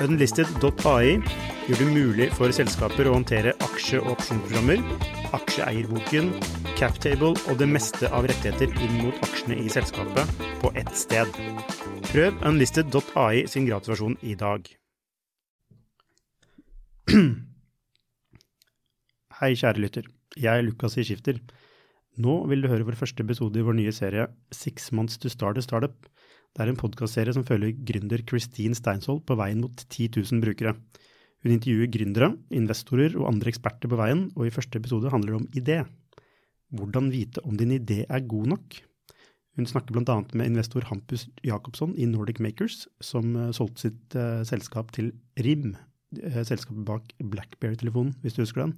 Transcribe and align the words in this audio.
Unlisted.ai 0.00 1.20
gjør 1.68 1.78
det 1.78 1.86
mulig 1.92 2.28
for 2.32 2.52
selskaper 2.54 3.08
å 3.08 3.14
håndtere 3.18 3.52
aksje- 3.66 4.00
og 4.00 4.14
opsjonsprogrammer, 4.14 4.80
aksjeeierboken, 5.36 6.30
captable 6.78 7.34
og 7.36 7.58
det 7.60 7.68
meste 7.68 8.08
av 8.08 8.24
rettigheter 8.30 8.72
inn 8.72 8.94
mot 9.02 9.16
aksjene 9.26 9.56
i 9.60 9.68
selskapet 9.72 10.24
på 10.62 10.72
ett 10.80 10.94
sted. 10.96 11.28
Prøv 12.08 12.32
unlisted.ai 12.48 13.44
sin 13.50 13.68
gratisversjon 13.68 14.16
i 14.22 14.34
dag. 14.40 14.60
Hei, 19.42 19.52
kjære 19.52 19.82
lytter. 19.84 20.04
Jeg 20.38 20.52
er 20.56 20.64
Lukas 20.64 20.96
i 20.96 21.04
Skifter. 21.04 21.36
Nå 22.20 22.32
vil 22.50 22.60
du 22.60 22.68
høre 22.68 22.84
vår 22.84 22.98
første 23.00 23.24
episode 23.24 23.56
i 23.56 23.64
vår 23.64 23.78
nye 23.78 23.92
serie 23.94 24.26
Six 24.52 24.90
Months 24.92 25.16
to 25.22 25.30
Start 25.32 25.56
a 25.56 25.62
Startup. 25.64 25.94
Det 26.52 26.60
er 26.60 26.68
en 26.68 26.76
podkastserie 26.76 27.32
som 27.32 27.46
følger 27.48 27.72
gründer 27.88 28.20
Christine 28.28 28.76
Steinsvold 28.76 29.22
på 29.24 29.36
veien 29.40 29.62
mot 29.64 29.72
10 29.72 30.10
000 30.20 30.42
brukere. 30.44 30.74
Hun 31.42 31.54
intervjuer 31.54 31.88
gründere, 31.88 32.34
investorer 32.52 33.16
og 33.16 33.30
andre 33.30 33.48
eksperter 33.48 33.88
på 33.88 33.96
veien, 33.96 34.26
og 34.36 34.44
i 34.44 34.52
første 34.52 34.76
episode 34.76 35.10
handler 35.10 35.32
det 35.32 35.40
om 35.40 35.48
idé. 35.56 35.78
Hvordan 36.76 37.08
vite 37.14 37.40
om 37.48 37.56
din 37.56 37.72
idé 37.78 38.02
er 38.04 38.28
god 38.28 38.52
nok? 38.52 38.76
Hun 39.56 39.68
snakker 39.68 39.96
bl.a. 39.96 40.18
med 40.36 40.52
investor 40.52 40.84
Hampus 40.88 41.26
Jacobsson 41.44 41.96
i 41.96 42.04
Nordic 42.08 42.40
Makers, 42.44 42.86
som 43.00 43.32
uh, 43.36 43.48
solgte 43.56 43.88
sitt 43.88 44.16
uh, 44.16 44.44
selskap 44.48 44.92
til 44.92 45.14
RIM, 45.40 45.72
uh, 46.20 46.42
selskapet 46.44 46.84
bak 46.88 47.16
Blackberry-telefonen, 47.24 48.14
hvis 48.20 48.36
du 48.36 48.44
husker 48.44 48.66
den. 48.66 48.76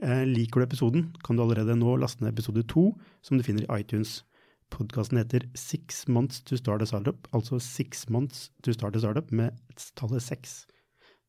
Liker 0.00 0.60
du 0.60 0.64
episoden, 0.64 1.06
kan 1.24 1.36
du 1.36 1.42
allerede 1.44 1.76
nå 1.76 1.96
laste 2.00 2.24
ned 2.24 2.32
episode 2.32 2.62
to, 2.72 2.90
som 3.22 3.36
du 3.36 3.44
finner 3.44 3.66
i 3.66 3.80
iTunes. 3.80 4.22
Podkasten 4.70 5.18
heter 5.18 5.40
Six 5.54 6.08
Months 6.08 6.40
to 6.40 6.56
Start 6.56 6.82
a 6.82 6.86
Startup, 6.86 7.28
altså 7.32 7.58
Six 7.58 8.08
Months 8.08 8.50
to 8.62 8.72
Start 8.72 8.96
a 8.96 9.00
Startup 9.00 9.32
med 9.32 9.50
tallet 9.96 10.22
seks. 10.22 10.66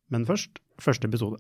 Men 0.10 0.26
først, 0.26 0.60
første 0.80 1.08
episode. 1.08 1.38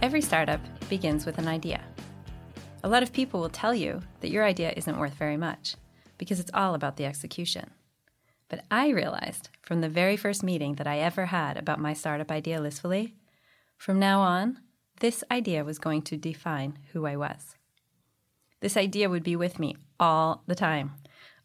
Every 0.00 0.20
startup 0.20 0.60
begins 0.88 1.26
with 1.26 1.38
an 1.38 1.48
idea. 1.48 1.80
A 2.84 2.88
lot 2.88 3.02
of 3.02 3.12
people 3.12 3.40
will 3.40 3.50
tell 3.50 3.74
you 3.74 4.00
that 4.20 4.30
your 4.30 4.44
idea 4.44 4.72
isn't 4.76 4.96
worth 4.96 5.14
very 5.18 5.36
much 5.36 5.74
because 6.18 6.38
it's 6.38 6.52
all 6.54 6.74
about 6.74 6.96
the 6.96 7.04
execution. 7.04 7.77
But 8.48 8.64
I 8.70 8.88
realized 8.88 9.50
from 9.62 9.80
the 9.80 9.88
very 9.88 10.16
first 10.16 10.42
meeting 10.42 10.74
that 10.76 10.86
I 10.86 10.98
ever 10.98 11.26
had 11.26 11.56
about 11.56 11.80
my 11.80 11.92
startup 11.92 12.30
idea, 12.30 12.60
Listfully, 12.60 13.14
from 13.76 13.98
now 13.98 14.20
on, 14.20 14.58
this 15.00 15.22
idea 15.30 15.64
was 15.64 15.78
going 15.78 16.02
to 16.02 16.16
define 16.16 16.78
who 16.92 17.06
I 17.06 17.16
was. 17.16 17.56
This 18.60 18.76
idea 18.76 19.08
would 19.08 19.22
be 19.22 19.36
with 19.36 19.58
me 19.58 19.76
all 20.00 20.42
the 20.46 20.54
time. 20.54 20.94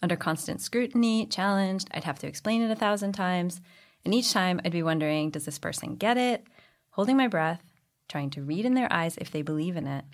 Under 0.02 0.16
constant 0.16 0.62
scrutiny, 0.62 1.26
challenged, 1.26 1.88
I'd 1.94 2.04
have 2.06 2.20
to 2.20 2.28
explain 2.28 2.62
it 2.62 2.72
a 2.72 2.76
thousand 2.76 3.14
times. 3.14 3.62
And 4.04 4.14
each 4.14 4.34
time 4.34 4.60
I'd 4.66 4.72
be 4.72 4.84
wondering 4.84 5.30
does 5.30 5.45
this 5.45 5.60
person 5.60 5.95
get 5.95 6.17
it? 6.17 6.45
Holding 6.92 7.17
my 7.17 7.28
breath, 7.28 7.64
trying 8.10 8.30
to 8.32 8.42
read 8.42 8.66
in 8.66 8.73
their 8.73 8.92
eyes 8.92 9.17
if 9.17 9.32
they 9.32 9.42
believe 9.42 9.77
in 9.77 9.88
it, 9.88 10.06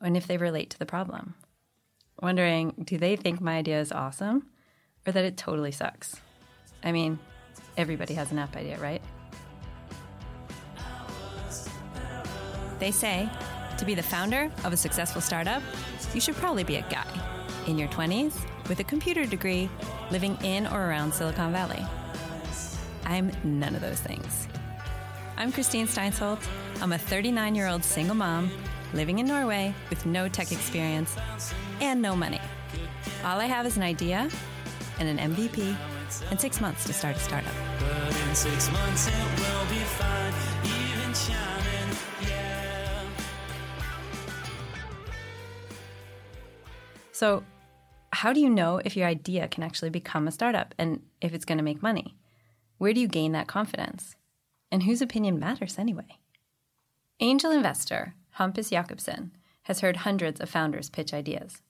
and 0.00 0.16
if 0.16 0.26
they 0.26 0.36
relate 0.36 0.70
to 0.70 0.78
the 0.78 0.86
problem. 0.86 1.34
Wondering 2.20 2.74
do 2.82 2.96
they 2.96 3.16
think 3.16 3.40
my 3.40 3.58
idea 3.58 3.80
is 3.80 3.92
awesome 3.92 4.48
or 5.06 5.12
that 5.12 5.24
it 5.24 5.36
totally 5.36 5.72
sucks? 5.72 6.16
I 6.82 6.92
mean, 6.92 7.18
everybody 7.76 8.14
has 8.14 8.32
an 8.32 8.38
app 8.38 8.56
idea, 8.56 8.78
right? 8.78 9.02
They 12.78 12.90
say 12.90 13.28
to 13.78 13.84
be 13.84 13.94
the 13.94 14.02
founder 14.02 14.50
of 14.64 14.72
a 14.72 14.76
successful 14.76 15.20
startup, 15.20 15.62
you 16.14 16.20
should 16.20 16.36
probably 16.36 16.64
be 16.64 16.76
a 16.76 16.82
guy 16.82 17.06
in 17.66 17.78
your 17.78 17.88
20s 17.88 18.34
with 18.68 18.80
a 18.80 18.84
computer 18.84 19.26
degree 19.26 19.68
living 20.10 20.36
in 20.42 20.66
or 20.66 20.88
around 20.88 21.12
Silicon 21.12 21.52
Valley. 21.52 21.84
I'm 23.04 23.30
none 23.44 23.74
of 23.74 23.80
those 23.80 24.00
things. 24.00 24.48
I'm 25.36 25.52
Christine 25.52 25.86
Steinsholt. 25.86 26.44
I'm 26.80 26.92
a 26.92 26.98
39 26.98 27.54
year 27.54 27.68
old 27.68 27.84
single 27.84 28.14
mom 28.14 28.50
living 28.94 29.18
in 29.18 29.26
Norway 29.26 29.74
with 29.90 30.06
no 30.06 30.28
tech 30.28 30.52
experience 30.52 31.14
and 31.80 32.00
no 32.00 32.16
money. 32.16 32.40
All 33.24 33.40
I 33.40 33.46
have 33.46 33.66
is 33.66 33.76
an 33.76 33.82
idea 33.82 34.28
and 34.98 35.08
an 35.08 35.34
MVP 35.34 35.76
and 36.30 36.40
six 36.40 36.60
months 36.60 36.84
to 36.84 36.92
start 36.92 37.16
a 37.16 37.18
startup. 37.18 37.52
So, 47.12 47.44
how 48.12 48.32
do 48.32 48.40
you 48.40 48.50
know 48.50 48.80
if 48.84 48.96
your 48.96 49.06
idea 49.06 49.48
can 49.48 49.62
actually 49.62 49.90
become 49.90 50.28
a 50.28 50.30
startup 50.30 50.74
and 50.78 51.00
if 51.20 51.32
it's 51.32 51.46
going 51.46 51.58
to 51.58 51.64
make 51.64 51.82
money? 51.82 52.14
Where 52.78 52.92
do 52.92 53.00
you 53.00 53.08
gain 53.08 53.32
that 53.32 53.46
confidence? 53.46 54.16
And 54.70 54.82
whose 54.82 55.00
opinion 55.00 55.38
matters 55.38 55.78
anyway? 55.78 56.18
Angel 57.20 57.50
investor 57.50 58.14
Hampus 58.38 58.70
Jacobsson 58.70 59.30
has 59.62 59.80
heard 59.80 59.98
hundreds 59.98 60.40
of 60.40 60.50
founders 60.50 60.90
pitch 60.90 61.14
ideas. 61.14 61.62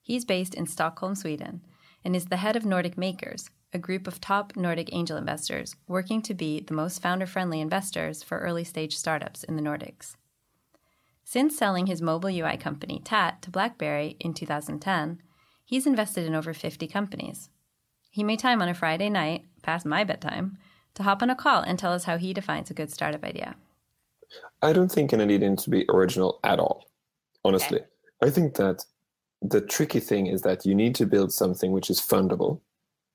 He's 0.00 0.24
based 0.24 0.54
in 0.54 0.66
Stockholm, 0.66 1.16
Sweden, 1.16 1.62
and 2.04 2.14
is 2.14 2.26
the 2.26 2.36
head 2.36 2.54
of 2.54 2.64
Nordic 2.64 2.96
Makers, 2.96 3.50
a 3.72 3.78
group 3.78 4.06
of 4.06 4.20
top 4.20 4.54
Nordic 4.56 4.90
angel 4.92 5.16
investors 5.16 5.76
working 5.88 6.20
to 6.22 6.34
be 6.34 6.60
the 6.60 6.74
most 6.74 7.00
founder 7.00 7.26
friendly 7.26 7.60
investors 7.60 8.22
for 8.22 8.38
early 8.38 8.64
stage 8.64 8.96
startups 8.96 9.44
in 9.44 9.56
the 9.56 9.62
Nordics. 9.62 10.16
Since 11.24 11.56
selling 11.56 11.86
his 11.86 12.02
mobile 12.02 12.28
UI 12.28 12.56
company, 12.56 13.00
TAT, 13.02 13.40
to 13.42 13.50
BlackBerry 13.50 14.16
in 14.20 14.34
2010, 14.34 15.22
he's 15.64 15.86
invested 15.86 16.26
in 16.26 16.34
over 16.34 16.52
50 16.52 16.86
companies. 16.86 17.48
He 18.10 18.22
made 18.22 18.40
time 18.40 18.60
on 18.60 18.68
a 18.68 18.74
Friday 18.74 19.08
night, 19.08 19.46
past 19.62 19.86
my 19.86 20.04
bedtime, 20.04 20.58
to 20.94 21.02
hop 21.04 21.22
on 21.22 21.30
a 21.30 21.34
call 21.34 21.62
and 21.62 21.78
tell 21.78 21.92
us 21.92 22.04
how 22.04 22.18
he 22.18 22.34
defines 22.34 22.70
a 22.70 22.74
good 22.74 22.92
startup 22.92 23.24
idea. 23.24 23.54
I 24.60 24.74
don't 24.74 24.92
think 24.92 25.12
an 25.12 25.22
idea 25.22 25.38
needs 25.38 25.64
to 25.64 25.70
be 25.70 25.86
original 25.88 26.38
at 26.44 26.58
all, 26.58 26.84
honestly. 27.44 27.78
Okay. 27.78 27.86
I 28.22 28.30
think 28.30 28.54
that 28.56 28.84
the 29.40 29.60
tricky 29.60 30.00
thing 30.00 30.26
is 30.26 30.42
that 30.42 30.66
you 30.66 30.74
need 30.74 30.94
to 30.96 31.06
build 31.06 31.32
something 31.32 31.72
which 31.72 31.88
is 31.88 32.00
fundable. 32.00 32.60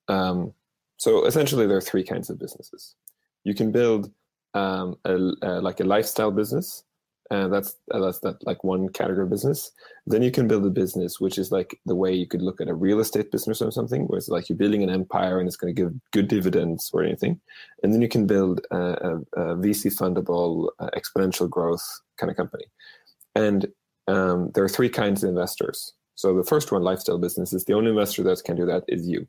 Um, 0.07 0.53
so 0.97 1.25
essentially, 1.25 1.67
there 1.67 1.77
are 1.77 1.81
three 1.81 2.03
kinds 2.03 2.29
of 2.29 2.39
businesses. 2.39 2.95
You 3.43 3.53
can 3.53 3.71
build 3.71 4.11
um, 4.53 4.97
a, 5.05 5.15
a, 5.41 5.61
like 5.61 5.79
a 5.79 5.83
lifestyle 5.83 6.31
business, 6.31 6.83
and 7.29 7.53
that's 7.53 7.75
that's 7.89 8.19
that 8.19 8.37
like 8.45 8.63
one 8.63 8.89
category 8.89 9.23
of 9.23 9.29
business. 9.29 9.71
Then 10.05 10.21
you 10.21 10.31
can 10.31 10.47
build 10.47 10.65
a 10.65 10.69
business 10.69 11.19
which 11.19 11.37
is 11.37 11.51
like 11.51 11.79
the 11.85 11.95
way 11.95 12.13
you 12.13 12.25
could 12.25 12.41
look 12.41 12.61
at 12.61 12.69
a 12.69 12.73
real 12.73 12.99
estate 12.99 13.31
business 13.31 13.61
or 13.61 13.71
something 13.71 14.03
where 14.03 14.17
it's 14.17 14.29
like 14.29 14.49
you're 14.49 14.57
building 14.57 14.83
an 14.83 14.89
empire 14.89 15.39
and 15.39 15.47
it's 15.47 15.57
going 15.57 15.73
to 15.73 15.81
give 15.81 15.93
good 16.11 16.27
dividends 16.27 16.89
or 16.93 17.03
anything. 17.03 17.39
And 17.83 17.93
then 17.93 18.01
you 18.01 18.07
can 18.07 18.25
build 18.25 18.65
a, 18.71 18.77
a, 18.77 19.15
a 19.35 19.55
vc 19.57 19.93
fundable 19.97 20.69
uh, 20.79 20.89
exponential 20.95 21.49
growth 21.49 21.85
kind 22.17 22.31
of 22.31 22.37
company. 22.37 22.65
And 23.35 23.67
um, 24.07 24.51
there 24.53 24.63
are 24.63 24.69
three 24.69 24.89
kinds 24.89 25.23
of 25.23 25.29
investors. 25.29 25.93
So 26.15 26.35
the 26.35 26.43
first 26.43 26.71
one 26.71 26.81
lifestyle 26.81 27.19
business 27.19 27.53
is 27.53 27.65
the 27.65 27.73
only 27.73 27.89
investor 27.89 28.23
that 28.23 28.43
can 28.43 28.55
do 28.55 28.65
that 28.65 28.83
is 28.87 29.07
you 29.07 29.27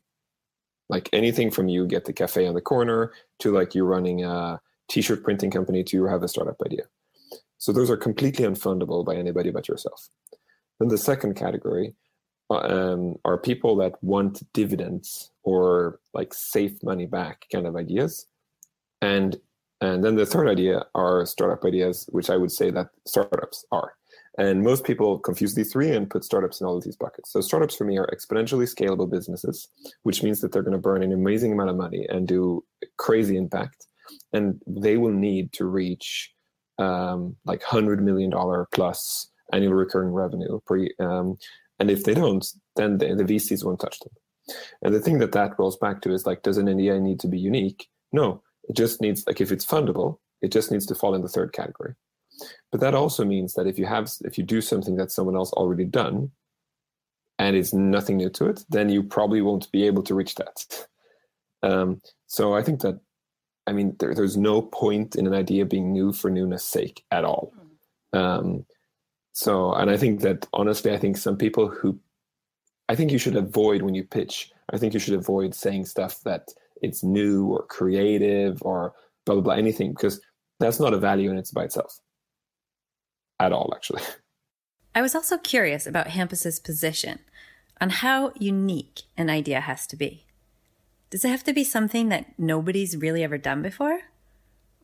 like 0.88 1.08
anything 1.12 1.50
from 1.50 1.68
you 1.68 1.86
get 1.86 2.04
the 2.04 2.12
cafe 2.12 2.46
on 2.46 2.54
the 2.54 2.60
corner 2.60 3.12
to 3.38 3.52
like 3.52 3.74
you 3.74 3.84
running 3.84 4.24
a 4.24 4.60
t-shirt 4.88 5.22
printing 5.22 5.50
company 5.50 5.84
to 5.84 5.96
you 5.96 6.04
have 6.04 6.22
a 6.22 6.28
startup 6.28 6.60
idea 6.64 6.84
so 7.58 7.72
those 7.72 7.90
are 7.90 7.96
completely 7.96 8.44
unfundable 8.44 9.04
by 9.04 9.16
anybody 9.16 9.50
but 9.50 9.68
yourself. 9.68 10.08
Then 10.78 10.88
the 10.88 10.96
second 10.96 11.34
category 11.34 11.94
uh, 12.50 12.58
um, 12.58 13.16
are 13.24 13.36
people 13.36 13.76
that 13.76 14.02
want 14.02 14.50
dividends 14.52 15.30
or 15.42 15.98
like 16.14 16.32
safe 16.32 16.82
money 16.82 17.06
back 17.06 17.46
kind 17.52 17.66
of 17.66 17.76
ideas. 17.76 18.26
And 19.02 19.38
and 19.80 20.02
then 20.02 20.16
the 20.16 20.26
third 20.26 20.48
idea 20.48 20.86
are 20.96 21.24
startup 21.24 21.64
ideas, 21.64 22.08
which 22.10 22.30
I 22.30 22.36
would 22.36 22.50
say 22.50 22.70
that 22.70 22.88
startups 23.06 23.64
are. 23.70 23.94
And 24.38 24.62
most 24.62 24.84
people 24.84 25.18
confuse 25.18 25.56
these 25.56 25.72
three 25.72 25.90
and 25.90 26.08
put 26.08 26.24
startups 26.24 26.60
in 26.60 26.66
all 26.66 26.76
of 26.76 26.84
these 26.84 26.96
buckets. 26.96 27.32
So 27.32 27.40
startups 27.40 27.74
for 27.74 27.84
me 27.84 27.98
are 27.98 28.08
exponentially 28.14 28.72
scalable 28.72 29.10
businesses, 29.10 29.68
which 30.04 30.22
means 30.22 30.40
that 30.40 30.52
they're 30.52 30.62
going 30.62 30.76
to 30.76 30.78
burn 30.78 31.02
an 31.02 31.12
amazing 31.12 31.52
amount 31.52 31.70
of 31.70 31.76
money 31.76 32.06
and 32.08 32.26
do 32.26 32.64
crazy 32.98 33.36
impact. 33.36 33.86
And 34.32 34.62
they 34.66 34.96
will 34.96 35.12
need 35.12 35.52
to 35.54 35.66
reach 35.66 36.32
um, 36.78 37.36
like 37.44 37.64
hundred 37.64 38.00
million 38.00 38.30
dollar 38.30 38.68
plus 38.72 39.28
annual 39.52 39.74
recurring 39.74 40.12
revenue. 40.12 40.60
Um, 41.00 41.36
and 41.80 41.90
if 41.90 42.04
they 42.04 42.14
don't, 42.14 42.46
then 42.76 42.98
the, 42.98 43.14
the 43.16 43.24
VCs 43.24 43.64
won't 43.64 43.80
touch 43.80 43.98
them. 43.98 44.12
And 44.82 44.94
the 44.94 45.00
thing 45.00 45.18
that 45.18 45.32
that 45.32 45.58
rolls 45.58 45.76
back 45.76 46.00
to 46.02 46.12
is 46.12 46.26
like, 46.26 46.42
does 46.42 46.58
an 46.58 46.68
idea 46.68 46.98
need 47.00 47.20
to 47.20 47.28
be 47.28 47.38
unique? 47.38 47.88
No, 48.12 48.42
it 48.68 48.76
just 48.76 49.00
needs 49.00 49.24
like 49.26 49.40
if 49.40 49.50
it's 49.50 49.66
fundable, 49.66 50.18
it 50.42 50.52
just 50.52 50.70
needs 50.70 50.86
to 50.86 50.94
fall 50.94 51.14
in 51.14 51.22
the 51.22 51.28
third 51.28 51.52
category. 51.52 51.94
But 52.70 52.80
that 52.80 52.94
also 52.94 53.24
means 53.24 53.54
that 53.54 53.66
if 53.66 53.78
you 53.78 53.86
have 53.86 54.10
if 54.22 54.36
you 54.36 54.44
do 54.44 54.60
something 54.60 54.96
that 54.96 55.10
someone 55.10 55.36
else 55.36 55.52
already 55.52 55.84
done, 55.84 56.30
and 57.38 57.56
it's 57.56 57.72
nothing 57.72 58.16
new 58.16 58.30
to 58.30 58.46
it, 58.46 58.64
then 58.68 58.88
you 58.88 59.02
probably 59.02 59.40
won't 59.40 59.70
be 59.72 59.86
able 59.86 60.02
to 60.02 60.14
reach 60.14 60.34
that. 60.34 60.86
Um, 61.62 62.00
so 62.26 62.54
I 62.54 62.62
think 62.62 62.80
that, 62.82 63.00
I 63.66 63.72
mean, 63.72 63.96
there, 63.98 64.14
there's 64.14 64.36
no 64.36 64.62
point 64.62 65.16
in 65.16 65.26
an 65.26 65.34
idea 65.34 65.64
being 65.64 65.92
new 65.92 66.12
for 66.12 66.30
newness 66.30 66.64
sake 66.64 67.04
at 67.10 67.24
all. 67.24 67.52
Um, 68.12 68.66
so, 69.32 69.72
and 69.72 69.90
I 69.90 69.96
think 69.96 70.20
that 70.22 70.46
honestly, 70.52 70.92
I 70.92 70.98
think 70.98 71.16
some 71.16 71.36
people 71.36 71.68
who, 71.68 71.98
I 72.88 72.96
think 72.96 73.12
you 73.12 73.18
should 73.18 73.36
avoid 73.36 73.82
when 73.82 73.94
you 73.94 74.02
pitch. 74.02 74.50
I 74.72 74.78
think 74.78 74.94
you 74.94 75.00
should 75.00 75.14
avoid 75.14 75.54
saying 75.54 75.86
stuff 75.86 76.20
that 76.24 76.48
it's 76.82 77.04
new 77.04 77.46
or 77.46 77.66
creative 77.66 78.62
or 78.62 78.94
blah 79.26 79.36
blah 79.36 79.42
blah 79.42 79.54
anything 79.54 79.92
because 79.92 80.20
that's 80.58 80.80
not 80.80 80.94
a 80.94 80.98
value 80.98 81.30
in 81.30 81.38
its 81.38 81.50
by 81.50 81.64
itself 81.64 82.00
at 83.40 83.52
all, 83.52 83.72
actually. 83.74 84.02
I 84.94 85.02
was 85.02 85.14
also 85.14 85.38
curious 85.38 85.86
about 85.86 86.08
Hampus's 86.08 86.58
position 86.58 87.20
on 87.80 87.90
how 87.90 88.32
unique 88.38 89.02
an 89.16 89.30
idea 89.30 89.60
has 89.60 89.86
to 89.88 89.96
be. 89.96 90.26
Does 91.10 91.24
it 91.24 91.30
have 91.30 91.44
to 91.44 91.52
be 91.52 91.64
something 91.64 92.08
that 92.08 92.38
nobody's 92.38 92.96
really 92.96 93.22
ever 93.22 93.38
done 93.38 93.62
before? 93.62 94.00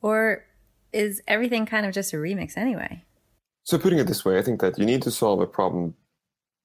Or 0.00 0.44
is 0.92 1.22
everything 1.26 1.66
kind 1.66 1.84
of 1.84 1.92
just 1.92 2.12
a 2.12 2.16
remix 2.16 2.56
anyway? 2.56 3.02
So, 3.64 3.78
putting 3.78 3.98
it 3.98 4.06
this 4.06 4.24
way, 4.24 4.38
I 4.38 4.42
think 4.42 4.60
that 4.60 4.78
you 4.78 4.86
need 4.86 5.02
to 5.02 5.10
solve 5.10 5.40
a 5.40 5.46
problem 5.46 5.94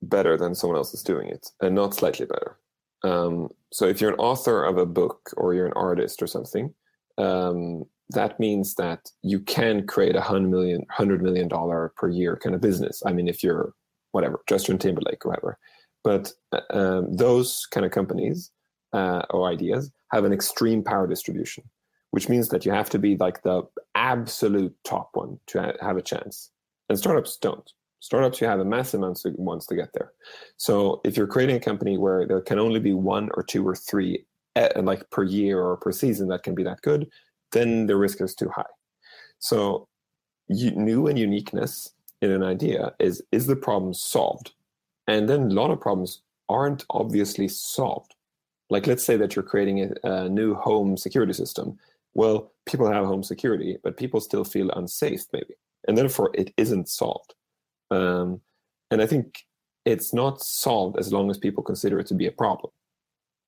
better 0.01 0.37
than 0.37 0.55
someone 0.55 0.77
else 0.77 0.93
is 0.93 1.03
doing 1.03 1.29
it, 1.29 1.47
and 1.61 1.75
not 1.75 1.95
slightly 1.95 2.25
better. 2.25 2.57
Um, 3.03 3.49
so, 3.71 3.85
if 3.87 4.01
you're 4.01 4.11
an 4.11 4.19
author 4.19 4.63
of 4.63 4.77
a 4.77 4.85
book 4.85 5.31
or 5.37 5.53
you're 5.53 5.65
an 5.65 5.73
artist 5.75 6.21
or 6.21 6.27
something, 6.27 6.73
um, 7.17 7.85
that 8.11 8.39
means 8.39 8.75
that 8.75 9.11
you 9.21 9.39
can 9.39 9.85
create 9.85 10.15
a 10.15 10.21
hundred 10.21 10.49
million, 10.49 10.85
hundred 10.89 11.21
million 11.21 11.47
dollar 11.47 11.93
per 11.95 12.09
year 12.09 12.35
kind 12.37 12.55
of 12.55 12.61
business. 12.61 13.03
I 13.05 13.13
mean, 13.13 13.27
if 13.27 13.43
you're 13.43 13.73
whatever, 14.11 14.41
Justin 14.47 14.77
Timberlake 14.77 15.25
or 15.25 15.29
whatever. 15.29 15.57
But 16.03 16.31
uh, 16.51 16.61
um, 16.71 17.15
those 17.15 17.67
kind 17.71 17.85
of 17.85 17.91
companies 17.91 18.51
uh, 18.93 19.23
or 19.29 19.47
ideas 19.47 19.91
have 20.11 20.25
an 20.25 20.33
extreme 20.33 20.83
power 20.83 21.07
distribution, 21.07 21.63
which 22.11 22.29
means 22.29 22.49
that 22.49 22.65
you 22.65 22.71
have 22.71 22.89
to 22.91 22.99
be 22.99 23.15
like 23.17 23.43
the 23.43 23.63
absolute 23.95 24.75
top 24.83 25.09
one 25.13 25.39
to 25.47 25.61
ha- 25.61 25.85
have 25.85 25.97
a 25.97 26.01
chance. 26.01 26.51
And 26.89 26.97
startups 26.97 27.37
don't. 27.37 27.69
Startups, 27.99 28.39
you 28.39 28.47
have 28.47 28.61
a 28.61 28.65
massive 28.65 29.01
amount 29.01 29.23
of 29.25 29.33
ones 29.35 29.67
to 29.67 29.75
get 29.75 29.89
there. 29.93 30.13
So 30.57 31.01
if 31.03 31.17
you're 31.17 31.27
creating 31.27 31.57
a 31.57 31.59
company 31.59 31.97
where 31.97 32.25
there 32.25 32.41
can 32.41 32.57
only 32.57 32.79
be 32.79 32.93
one 32.93 33.29
or 33.35 33.43
two 33.43 33.67
or 33.67 33.75
three, 33.75 34.25
uh, 34.55 34.69
like 34.77 35.09
per 35.11 35.23
year 35.23 35.61
or 35.61 35.75
per 35.77 35.91
season, 35.91 36.29
that 36.29 36.43
can 36.43 36.55
be 36.55 36.63
that 36.63 36.81
good, 36.81 37.09
then 37.51 37.87
the 37.87 37.95
risk 37.95 38.21
is 38.21 38.35
too 38.35 38.49
high. 38.49 38.63
So 39.39 39.87
you, 40.47 40.71
new 40.71 41.07
and 41.07 41.17
uniqueness 41.17 41.91
in 42.21 42.31
an 42.31 42.43
idea 42.43 42.93
is 42.99 43.21
is 43.31 43.47
the 43.47 43.55
problem 43.55 43.93
solved? 43.93 44.51
And 45.07 45.27
then 45.27 45.43
a 45.43 45.53
lot 45.53 45.71
of 45.71 45.81
problems 45.81 46.21
aren't 46.49 46.85
obviously 46.89 47.47
solved. 47.47 48.15
Like 48.69 48.85
let's 48.87 49.03
say 49.03 49.17
that 49.17 49.35
you're 49.35 49.43
creating 49.43 49.91
a, 50.03 50.25
a 50.25 50.29
new 50.29 50.53
home 50.55 50.97
security 50.97 51.33
system. 51.33 51.77
Well, 52.13 52.51
people 52.65 52.91
have 52.91 53.05
home 53.05 53.23
security, 53.23 53.77
but 53.83 53.97
people 53.97 54.19
still 54.19 54.43
feel 54.43 54.69
unsafe, 54.71 55.21
maybe, 55.31 55.53
and 55.87 55.97
therefore 55.97 56.31
it 56.33 56.53
isn't 56.57 56.89
solved. 56.89 57.33
Um, 57.91 58.41
and 58.91 59.01
I 59.01 59.05
think 59.05 59.45
it's 59.85 60.13
not 60.13 60.41
solved 60.41 60.97
as 60.99 61.13
long 61.13 61.29
as 61.29 61.37
people 61.37 61.63
consider 61.63 61.99
it 61.99 62.07
to 62.07 62.13
be 62.13 62.27
a 62.27 62.31
problem. 62.31 62.71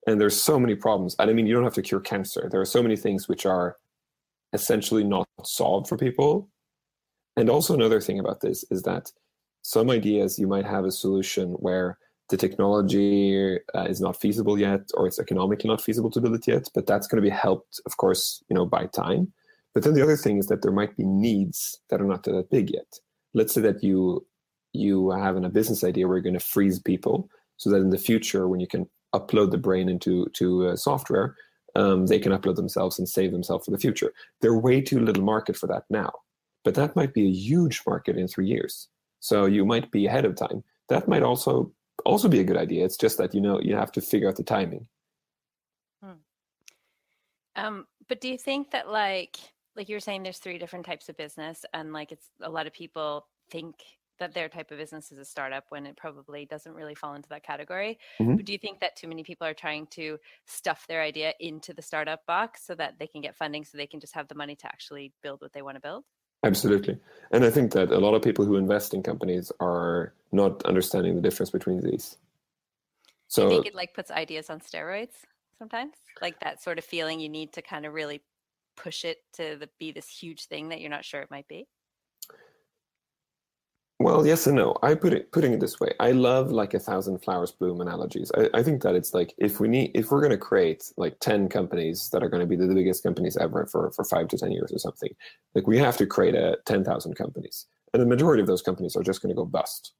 And 0.07 0.19
there's 0.19 0.39
so 0.39 0.59
many 0.59 0.75
problems. 0.75 1.15
And 1.19 1.29
I 1.29 1.33
mean, 1.33 1.45
you 1.45 1.53
don't 1.53 1.63
have 1.63 1.75
to 1.75 1.81
cure 1.81 1.99
cancer. 1.99 2.49
There 2.51 2.61
are 2.61 2.65
so 2.65 2.81
many 2.81 2.95
things 2.95 3.27
which 3.27 3.45
are 3.45 3.77
essentially 4.53 5.03
not 5.03 5.27
solved 5.43 5.87
for 5.87 5.97
people. 5.97 6.49
And 7.37 7.49
also 7.49 7.73
another 7.73 8.01
thing 8.01 8.19
about 8.19 8.41
this 8.41 8.65
is 8.69 8.83
that 8.83 9.11
some 9.61 9.89
ideas 9.89 10.39
you 10.39 10.47
might 10.47 10.65
have 10.65 10.85
a 10.85 10.91
solution 10.91 11.51
where 11.53 11.97
the 12.29 12.37
technology 12.37 13.59
uh, 13.75 13.83
is 13.83 14.01
not 14.01 14.19
feasible 14.19 14.57
yet 14.57 14.89
or 14.95 15.05
it's 15.05 15.19
economically 15.19 15.69
not 15.69 15.81
feasible 15.81 16.09
to 16.09 16.21
build 16.21 16.33
it 16.33 16.47
yet 16.47 16.67
but 16.73 16.87
that's 16.87 17.05
going 17.05 17.21
to 17.21 17.29
be 17.29 17.35
helped 17.35 17.81
of 17.85 17.97
course 17.97 18.41
you 18.49 18.55
know 18.55 18.65
by 18.65 18.85
time 18.87 19.31
but 19.73 19.83
then 19.83 19.93
the 19.93 20.01
other 20.01 20.15
thing 20.15 20.37
is 20.37 20.47
that 20.47 20.61
there 20.61 20.71
might 20.71 20.95
be 20.95 21.03
needs 21.05 21.79
that 21.89 22.01
are 22.01 22.05
not 22.05 22.23
that 22.23 22.49
big 22.49 22.71
yet 22.71 22.99
let's 23.33 23.53
say 23.53 23.61
that 23.61 23.83
you 23.83 24.25
you 24.73 25.11
have 25.11 25.35
a 25.35 25.49
business 25.49 25.83
idea 25.83 26.07
where 26.07 26.17
you're 26.17 26.23
going 26.23 26.33
to 26.33 26.39
freeze 26.39 26.79
people 26.79 27.29
so 27.57 27.69
that 27.69 27.81
in 27.81 27.89
the 27.89 27.97
future 27.97 28.47
when 28.47 28.61
you 28.61 28.67
can 28.67 28.89
upload 29.13 29.51
the 29.51 29.57
brain 29.57 29.89
into 29.89 30.25
to 30.33 30.67
uh, 30.67 30.75
software 30.75 31.35
um, 31.75 32.07
they 32.07 32.19
can 32.19 32.31
upload 32.31 32.55
themselves 32.55 32.99
and 32.99 33.07
save 33.07 33.31
themselves 33.31 33.65
for 33.65 33.71
the 33.71 33.77
future. 33.77 34.13
They're 34.41 34.57
way 34.57 34.81
too 34.81 34.99
little 34.99 35.23
market 35.23 35.55
for 35.55 35.67
that 35.67 35.83
now, 35.89 36.11
but 36.63 36.75
that 36.75 36.95
might 36.95 37.13
be 37.13 37.27
a 37.27 37.31
huge 37.31 37.81
market 37.87 38.17
in 38.17 38.27
three 38.27 38.47
years. 38.47 38.89
So 39.19 39.45
you 39.45 39.65
might 39.65 39.91
be 39.91 40.07
ahead 40.07 40.25
of 40.25 40.35
time. 40.35 40.63
That 40.89 41.07
might 41.07 41.23
also 41.23 41.71
also 42.05 42.27
be 42.27 42.39
a 42.39 42.43
good 42.43 42.57
idea. 42.57 42.83
It's 42.83 42.97
just 42.97 43.17
that 43.17 43.33
you 43.33 43.41
know 43.41 43.59
you 43.61 43.75
have 43.75 43.91
to 43.93 44.01
figure 44.01 44.27
out 44.27 44.35
the 44.35 44.43
timing. 44.43 44.87
Hmm. 46.03 46.11
Um, 47.55 47.87
but 48.07 48.19
do 48.19 48.27
you 48.27 48.37
think 48.37 48.71
that 48.71 48.89
like 48.89 49.37
like 49.75 49.87
you 49.89 49.95
were 49.95 50.01
saying, 50.01 50.23
there's 50.23 50.39
three 50.39 50.57
different 50.57 50.85
types 50.85 51.09
of 51.09 51.17
business, 51.17 51.65
and 51.73 51.93
like 51.93 52.11
it's 52.11 52.27
a 52.41 52.49
lot 52.49 52.67
of 52.67 52.73
people 52.73 53.27
think 53.49 53.75
that 54.21 54.33
their 54.33 54.47
type 54.47 54.71
of 54.71 54.77
business 54.77 55.11
is 55.11 55.17
a 55.17 55.25
startup 55.25 55.65
when 55.69 55.85
it 55.85 55.97
probably 55.97 56.45
doesn't 56.45 56.73
really 56.73 56.95
fall 56.95 57.13
into 57.13 57.29
that 57.29 57.43
category. 57.43 57.99
Mm-hmm. 58.19 58.37
But 58.37 58.45
do 58.45 58.53
you 58.53 58.57
think 58.57 58.79
that 58.79 58.95
too 58.95 59.07
many 59.07 59.23
people 59.23 59.45
are 59.45 59.53
trying 59.53 59.87
to 59.87 60.17
stuff 60.45 60.85
their 60.87 61.01
idea 61.01 61.33
into 61.39 61.73
the 61.73 61.81
startup 61.81 62.25
box 62.25 62.65
so 62.65 62.73
that 62.75 62.99
they 62.99 63.07
can 63.07 63.21
get 63.21 63.35
funding 63.35 63.65
so 63.65 63.77
they 63.77 63.87
can 63.87 63.99
just 63.99 64.15
have 64.15 64.27
the 64.27 64.35
money 64.35 64.55
to 64.55 64.67
actually 64.67 65.11
build 65.21 65.41
what 65.41 65.53
they 65.53 65.61
want 65.61 65.75
to 65.75 65.81
build? 65.81 66.05
Absolutely. 66.43 66.97
And 67.31 67.43
I 67.43 67.49
think 67.49 67.73
that 67.73 67.91
a 67.91 67.99
lot 67.99 68.15
of 68.15 68.21
people 68.21 68.45
who 68.45 68.55
invest 68.55 68.93
in 68.93 69.03
companies 69.03 69.51
are 69.59 70.13
not 70.31 70.63
understanding 70.65 71.15
the 71.15 71.21
difference 71.21 71.51
between 71.51 71.81
these. 71.81 72.17
So 73.27 73.47
I 73.47 73.49
think 73.49 73.67
it 73.67 73.75
like 73.75 73.93
puts 73.93 74.11
ideas 74.11 74.49
on 74.49 74.59
steroids 74.59 75.13
sometimes? 75.57 75.93
Like 76.21 76.39
that 76.39 76.61
sort 76.61 76.79
of 76.79 76.83
feeling 76.83 77.19
you 77.19 77.29
need 77.29 77.53
to 77.53 77.61
kind 77.61 77.85
of 77.85 77.93
really 77.93 78.21
push 78.75 79.05
it 79.05 79.17
to 79.33 79.57
the, 79.57 79.69
be 79.79 79.91
this 79.91 80.07
huge 80.07 80.45
thing 80.45 80.69
that 80.69 80.81
you're 80.81 80.89
not 80.89 81.05
sure 81.05 81.21
it 81.21 81.29
might 81.29 81.47
be? 81.47 81.67
Well, 84.03 84.25
yes 84.25 84.47
and 84.47 84.55
no. 84.55 84.77
I 84.81 84.95
put 84.95 85.13
it 85.13 85.31
putting 85.31 85.53
it 85.53 85.59
this 85.59 85.79
way. 85.79 85.93
I 85.99 86.11
love 86.11 86.51
like 86.51 86.73
a 86.73 86.79
thousand 86.79 87.19
flowers 87.19 87.51
bloom 87.51 87.81
analogies. 87.81 88.31
I, 88.35 88.49
I 88.55 88.63
think 88.63 88.81
that 88.81 88.95
it's 88.95 89.13
like 89.13 89.35
if 89.37 89.59
we 89.59 89.67
need 89.67 89.91
if 89.93 90.09
we're 90.09 90.21
going 90.21 90.31
to 90.31 90.39
create 90.39 90.91
like 90.97 91.19
ten 91.19 91.47
companies 91.47 92.09
that 92.11 92.23
are 92.23 92.29
going 92.29 92.39
to 92.39 92.47
be 92.47 92.55
the, 92.55 92.65
the 92.65 92.73
biggest 92.73 93.03
companies 93.03 93.37
ever 93.37 93.67
for 93.67 93.91
for 93.91 94.03
five 94.03 94.27
to 94.29 94.37
ten 94.37 94.51
years 94.51 94.71
or 94.71 94.79
something, 94.79 95.11
like 95.53 95.67
we 95.67 95.77
have 95.77 95.97
to 95.97 96.07
create 96.07 96.33
a 96.33 96.57
ten 96.65 96.83
thousand 96.83 97.13
companies, 97.13 97.67
and 97.93 98.01
the 98.01 98.07
majority 98.07 98.41
of 98.41 98.47
those 98.47 98.63
companies 98.63 98.95
are 98.95 99.03
just 99.03 99.21
going 99.21 99.29
to 99.29 99.35
go 99.35 99.45
bust. 99.45 99.93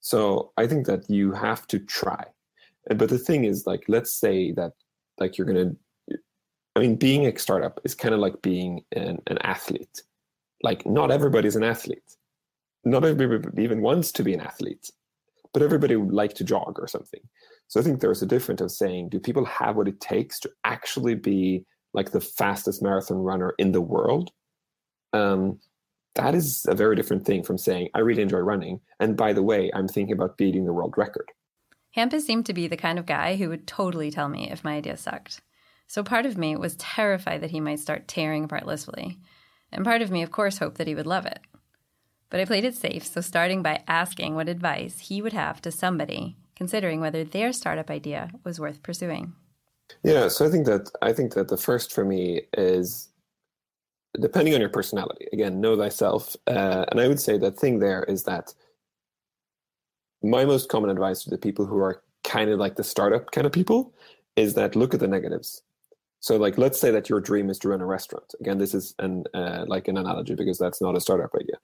So 0.00 0.52
I 0.58 0.66
think 0.66 0.86
that 0.86 1.08
you 1.08 1.32
have 1.32 1.66
to 1.68 1.78
try. 1.78 2.24
But 2.94 3.08
the 3.08 3.18
thing 3.18 3.44
is, 3.44 3.66
like, 3.66 3.84
let's 3.88 4.12
say 4.12 4.52
that 4.52 4.72
like 5.18 5.38
you're 5.38 5.46
going 5.46 5.70
to. 5.70 6.18
I 6.76 6.80
mean, 6.80 6.96
being 6.96 7.26
a 7.26 7.38
startup 7.38 7.80
is 7.84 7.94
kind 7.94 8.14
of 8.14 8.20
like 8.20 8.42
being 8.42 8.84
an, 8.92 9.18
an 9.28 9.38
athlete. 9.38 10.02
Like, 10.62 10.84
not 10.84 11.10
everybody's 11.10 11.56
an 11.56 11.64
athlete 11.64 12.16
not 12.84 13.04
everybody 13.04 13.62
even 13.62 13.82
wants 13.82 14.12
to 14.12 14.22
be 14.22 14.34
an 14.34 14.40
athlete, 14.40 14.90
but 15.52 15.62
everybody 15.62 15.96
would 15.96 16.12
like 16.12 16.34
to 16.34 16.44
jog 16.44 16.78
or 16.78 16.86
something. 16.86 17.20
So 17.68 17.80
I 17.80 17.82
think 17.82 18.00
there's 18.00 18.22
a 18.22 18.26
difference 18.26 18.60
of 18.60 18.70
saying, 18.70 19.10
do 19.10 19.20
people 19.20 19.44
have 19.44 19.76
what 19.76 19.88
it 19.88 20.00
takes 20.00 20.40
to 20.40 20.50
actually 20.64 21.14
be 21.14 21.64
like 21.92 22.10
the 22.10 22.20
fastest 22.20 22.82
marathon 22.82 23.18
runner 23.18 23.54
in 23.58 23.72
the 23.72 23.80
world? 23.80 24.30
Um, 25.12 25.60
that 26.14 26.34
is 26.34 26.66
a 26.68 26.74
very 26.74 26.96
different 26.96 27.24
thing 27.24 27.42
from 27.42 27.58
saying, 27.58 27.88
I 27.94 28.00
really 28.00 28.22
enjoy 28.22 28.38
running. 28.38 28.80
And 28.98 29.16
by 29.16 29.32
the 29.32 29.42
way, 29.42 29.70
I'm 29.74 29.88
thinking 29.88 30.14
about 30.14 30.36
beating 30.36 30.64
the 30.64 30.72
world 30.72 30.94
record. 30.96 31.30
Hampus 31.96 32.22
seemed 32.22 32.46
to 32.46 32.52
be 32.52 32.68
the 32.68 32.76
kind 32.76 32.98
of 32.98 33.06
guy 33.06 33.36
who 33.36 33.48
would 33.48 33.66
totally 33.66 34.10
tell 34.10 34.28
me 34.28 34.50
if 34.50 34.64
my 34.64 34.76
idea 34.76 34.96
sucked. 34.96 35.40
So 35.86 36.04
part 36.04 36.26
of 36.26 36.38
me 36.38 36.54
was 36.56 36.76
terrified 36.76 37.40
that 37.40 37.50
he 37.50 37.60
might 37.60 37.80
start 37.80 38.06
tearing 38.06 38.44
apart 38.44 38.64
Listfully. 38.64 39.18
And 39.72 39.84
part 39.84 40.02
of 40.02 40.10
me, 40.10 40.22
of 40.22 40.30
course, 40.30 40.58
hoped 40.58 40.78
that 40.78 40.86
he 40.86 40.94
would 40.94 41.06
love 41.06 41.26
it. 41.26 41.40
But 42.30 42.40
I 42.40 42.44
played 42.44 42.64
it 42.64 42.76
safe, 42.76 43.04
so 43.04 43.20
starting 43.20 43.62
by 43.62 43.82
asking 43.88 44.34
what 44.34 44.48
advice 44.48 45.00
he 45.00 45.20
would 45.20 45.32
have 45.32 45.60
to 45.62 45.72
somebody 45.72 46.36
considering 46.60 47.00
whether 47.00 47.24
their 47.24 47.54
startup 47.54 47.90
idea 47.90 48.30
was 48.44 48.60
worth 48.60 48.82
pursuing. 48.82 49.32
Yeah, 50.04 50.28
so 50.28 50.46
I 50.46 50.50
think 50.50 50.66
that 50.66 50.90
I 51.00 51.12
think 51.12 51.32
that 51.32 51.48
the 51.48 51.56
first 51.56 51.92
for 51.92 52.04
me 52.04 52.42
is 52.52 53.08
depending 54.20 54.54
on 54.54 54.60
your 54.60 54.68
personality. 54.68 55.26
Again, 55.32 55.60
know 55.60 55.76
thyself, 55.76 56.36
uh, 56.46 56.84
and 56.90 57.00
I 57.00 57.08
would 57.08 57.18
say 57.18 57.38
the 57.38 57.50
thing 57.50 57.78
there 57.78 58.04
is 58.04 58.24
that 58.24 58.54
my 60.22 60.44
most 60.44 60.68
common 60.68 60.90
advice 60.90 61.24
to 61.24 61.30
the 61.30 61.38
people 61.38 61.64
who 61.64 61.78
are 61.78 62.02
kind 62.24 62.50
of 62.50 62.58
like 62.58 62.76
the 62.76 62.84
startup 62.84 63.30
kind 63.30 63.46
of 63.46 63.52
people 63.52 63.94
is 64.36 64.52
that 64.54 64.76
look 64.76 64.92
at 64.92 65.00
the 65.00 65.08
negatives. 65.08 65.62
So, 66.20 66.36
like, 66.36 66.58
let's 66.58 66.78
say 66.78 66.90
that 66.90 67.08
your 67.08 67.20
dream 67.20 67.48
is 67.48 67.58
to 67.60 67.70
run 67.70 67.80
a 67.80 67.86
restaurant. 67.86 68.34
Again, 68.40 68.58
this 68.58 68.74
is 68.74 68.94
an 68.98 69.24
uh, 69.32 69.64
like 69.66 69.88
an 69.88 69.96
analogy 69.96 70.34
because 70.34 70.58
that's 70.58 70.82
not 70.82 70.94
a 70.94 71.00
startup 71.00 71.34
idea. 71.34 71.56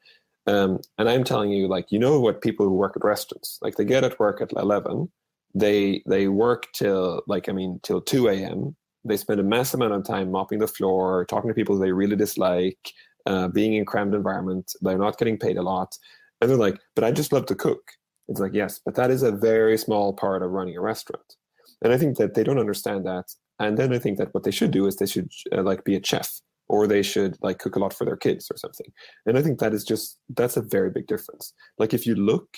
Um, 0.47 0.81
and 0.99 1.09
I'm 1.09 1.25
telling 1.25 1.50
you, 1.50 1.67
like, 1.67 1.91
you 1.91 1.99
know 1.99 2.21
what 2.21 2.41
people 2.41 2.67
who 2.67 2.73
work 2.73 2.97
at 2.97 3.05
restaurants, 3.05 3.59
like 3.62 3.76
they 3.76 3.85
get 3.85 4.05
at 4.05 4.19
work 4.21 4.41
at 4.41 4.53
11 4.53 5.09
they 5.57 6.03
they 6.07 6.29
work 6.29 6.67
till 6.75 7.23
like 7.26 7.49
I 7.49 7.53
mean 7.53 7.81
till 7.83 8.00
two 8.00 8.29
a.m. 8.29 8.76
They 9.05 9.17
spend 9.17 9.41
a 9.41 9.45
mass 9.45 9.73
amount 9.73 9.95
of 9.95 10.05
time 10.05 10.31
mopping 10.31 10.59
the 10.59 10.69
floor, 10.69 11.25
talking 11.25 11.49
to 11.49 11.55
people 11.55 11.79
they 11.79 11.93
really 11.93 12.17
dislike, 12.17 12.93
uh, 13.25 13.49
being 13.49 13.75
in 13.75 13.87
crammed 13.87 14.15
environment. 14.15 14.73
They're 14.83 14.99
not 14.99 15.19
getting 15.19 15.38
paid 15.38 15.57
a 15.57 15.62
lot, 15.62 15.97
and 16.41 16.50
they're 16.50 16.59
like, 16.59 16.79
"But 16.95 17.05
I 17.05 17.11
just 17.12 17.33
love 17.33 17.47
to 17.47 17.55
cook." 17.55 17.81
It's 18.29 18.41
like, 18.41 18.53
yes, 18.55 18.81
but 18.85 18.97
that 18.97 19.11
is 19.11 19.23
a 19.23 19.31
very 19.33 19.79
small 19.79 20.12
part 20.12 20.43
of 20.43 20.50
running 20.50 20.76
a 20.76 20.81
restaurant, 20.81 21.37
and 21.83 21.93
I 21.93 21.99
think 21.99 22.19
that 22.19 22.35
they 22.35 22.45
don't 22.45 22.59
understand 22.59 23.07
that. 23.07 23.33
And 23.59 23.79
then 23.79 23.95
I 23.95 23.99
think 23.99 24.19
that 24.19 24.35
what 24.35 24.45
they 24.45 24.50
should 24.50 24.73
do 24.73 24.87
is 24.87 24.97
they 24.97 25.07
should 25.07 25.31
uh, 25.53 25.62
like 25.62 25.85
be 25.85 25.97
a 25.97 26.05
chef 26.05 26.41
or 26.69 26.87
they 26.87 27.03
should 27.03 27.37
like 27.43 27.59
cook 27.59 27.77
a 27.77 27.79
lot 27.79 27.93
for 27.93 28.05
their 28.05 28.17
kids 28.17 28.51
or 28.51 28.57
something. 28.57 28.87
And 29.25 29.39
I 29.39 29.43
think 29.43 29.59
that 29.61 29.73
is 29.73 29.85
just 29.85 30.19
that's 30.31 30.57
a 30.57 30.63
very 30.63 30.91
big 30.91 31.07
difference. 31.07 31.53
Like 31.79 31.95
if 31.95 32.07
you 32.07 32.15
look 32.15 32.57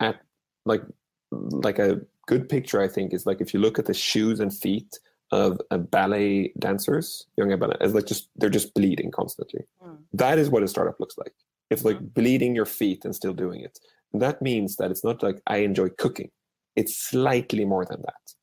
at 0.00 0.16
like 0.64 0.82
like 1.30 1.78
a 1.78 2.00
good 2.26 2.48
picture, 2.48 2.80
I 2.80 2.88
think 2.88 3.12
is 3.12 3.26
like 3.26 3.40
if 3.40 3.52
you 3.52 3.60
look 3.60 3.78
at 3.78 3.86
the 3.86 3.94
shoes 3.94 4.40
and 4.40 4.54
feet 4.54 4.98
of 5.30 5.60
a 5.70 5.78
ballet 5.78 6.52
dancers, 6.58 7.26
young 7.36 7.58
ballet, 7.58 7.76
it's 7.80 7.94
like 7.94 8.06
just 8.06 8.28
they're 8.36 8.50
just 8.50 8.74
bleeding 8.74 9.10
constantly. 9.10 9.64
Mm. 9.84 9.98
That 10.12 10.38
is 10.38 10.50
what 10.50 10.62
a 10.62 10.68
startup 10.68 11.00
looks 11.00 11.16
like. 11.18 11.32
It's 11.70 11.84
like 11.84 11.98
mm. 11.98 12.14
bleeding 12.14 12.54
your 12.54 12.66
feet 12.66 13.04
and 13.04 13.14
still 13.14 13.32
doing 13.32 13.60
it. 13.60 13.78
And 14.12 14.20
that 14.20 14.42
means 14.42 14.76
that 14.76 14.90
it's 14.90 15.04
not 15.04 15.22
like 15.22 15.40
I 15.46 15.58
enjoy 15.58 15.88
cooking. 15.90 16.30
It's 16.76 16.96
slightly 16.96 17.64
more 17.64 17.84
than 17.84 18.02
that. 18.02 18.34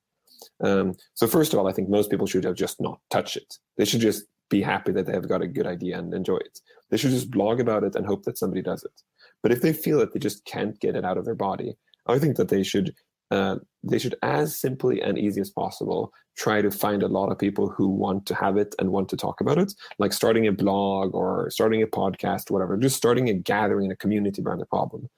Um, 0.62 0.96
so 1.14 1.28
first 1.28 1.54
of 1.54 1.60
all, 1.60 1.68
I 1.68 1.72
think 1.72 1.90
most 1.90 2.10
people 2.10 2.28
should 2.28 2.44
have 2.44 2.56
just 2.56 2.82
not 2.82 3.00
touched 3.10 3.38
it. 3.38 3.58
They 3.78 3.86
should 3.86 4.02
just 4.02 4.26
be 4.50 4.62
happy 4.62 4.92
that 4.92 5.06
they 5.06 5.14
have 5.14 5.30
got 5.30 5.42
a 5.42 5.48
good 5.48 5.68
idea 5.68 5.98
and 5.98 6.14
enjoy 6.14 6.38
it. 6.38 6.60
They 6.90 6.98
should 6.98 7.12
just 7.12 7.32
blog 7.32 7.60
about 7.60 7.84
it 7.84 7.96
and 7.96 8.06
hope 8.06 8.24
that 8.24 8.38
somebody 8.38 8.62
does 8.62 8.84
it. 8.84 9.02
But 9.42 9.52
if 9.52 9.62
they 9.62 9.74
feel 9.74 10.00
that 10.00 10.14
they 10.14 10.20
just 10.20 10.44
can't 10.46 10.80
get 10.80 10.96
it 10.96 11.06
out 11.06 11.18
of 11.18 11.26
their 11.26 11.36
body, 11.36 11.76
I 12.08 12.20
think 12.20 12.38
that 12.38 12.50
they 12.50 12.64
should 12.64 12.94
uh, 13.32 13.58
they 13.84 14.00
should 14.00 14.16
as 14.24 14.60
simply 14.60 15.02
and 15.02 15.18
easy 15.18 15.40
as 15.40 15.52
possible 15.52 16.12
try 16.36 16.62
to 16.62 16.72
find 16.72 17.04
a 17.04 17.08
lot 17.08 17.32
of 17.32 17.38
people 17.38 17.70
who 17.70 17.88
want 17.88 18.26
to 18.26 18.34
have 18.34 18.58
it 18.58 18.74
and 18.80 18.92
want 18.92 19.10
to 19.10 19.18
talk 19.18 19.42
about 19.42 19.58
it, 19.60 19.74
like 20.00 20.14
starting 20.14 20.48
a 20.48 20.52
blog 20.52 21.14
or 21.14 21.50
starting 21.52 21.84
a 21.84 21.88
podcast, 21.88 22.50
whatever. 22.50 22.76
Just 22.78 22.96
starting 22.96 23.30
a 23.30 23.34
gathering, 23.34 23.92
a 23.92 23.96
community 23.96 24.42
around 24.42 24.60
the 24.60 24.66
problem, 24.66 25.10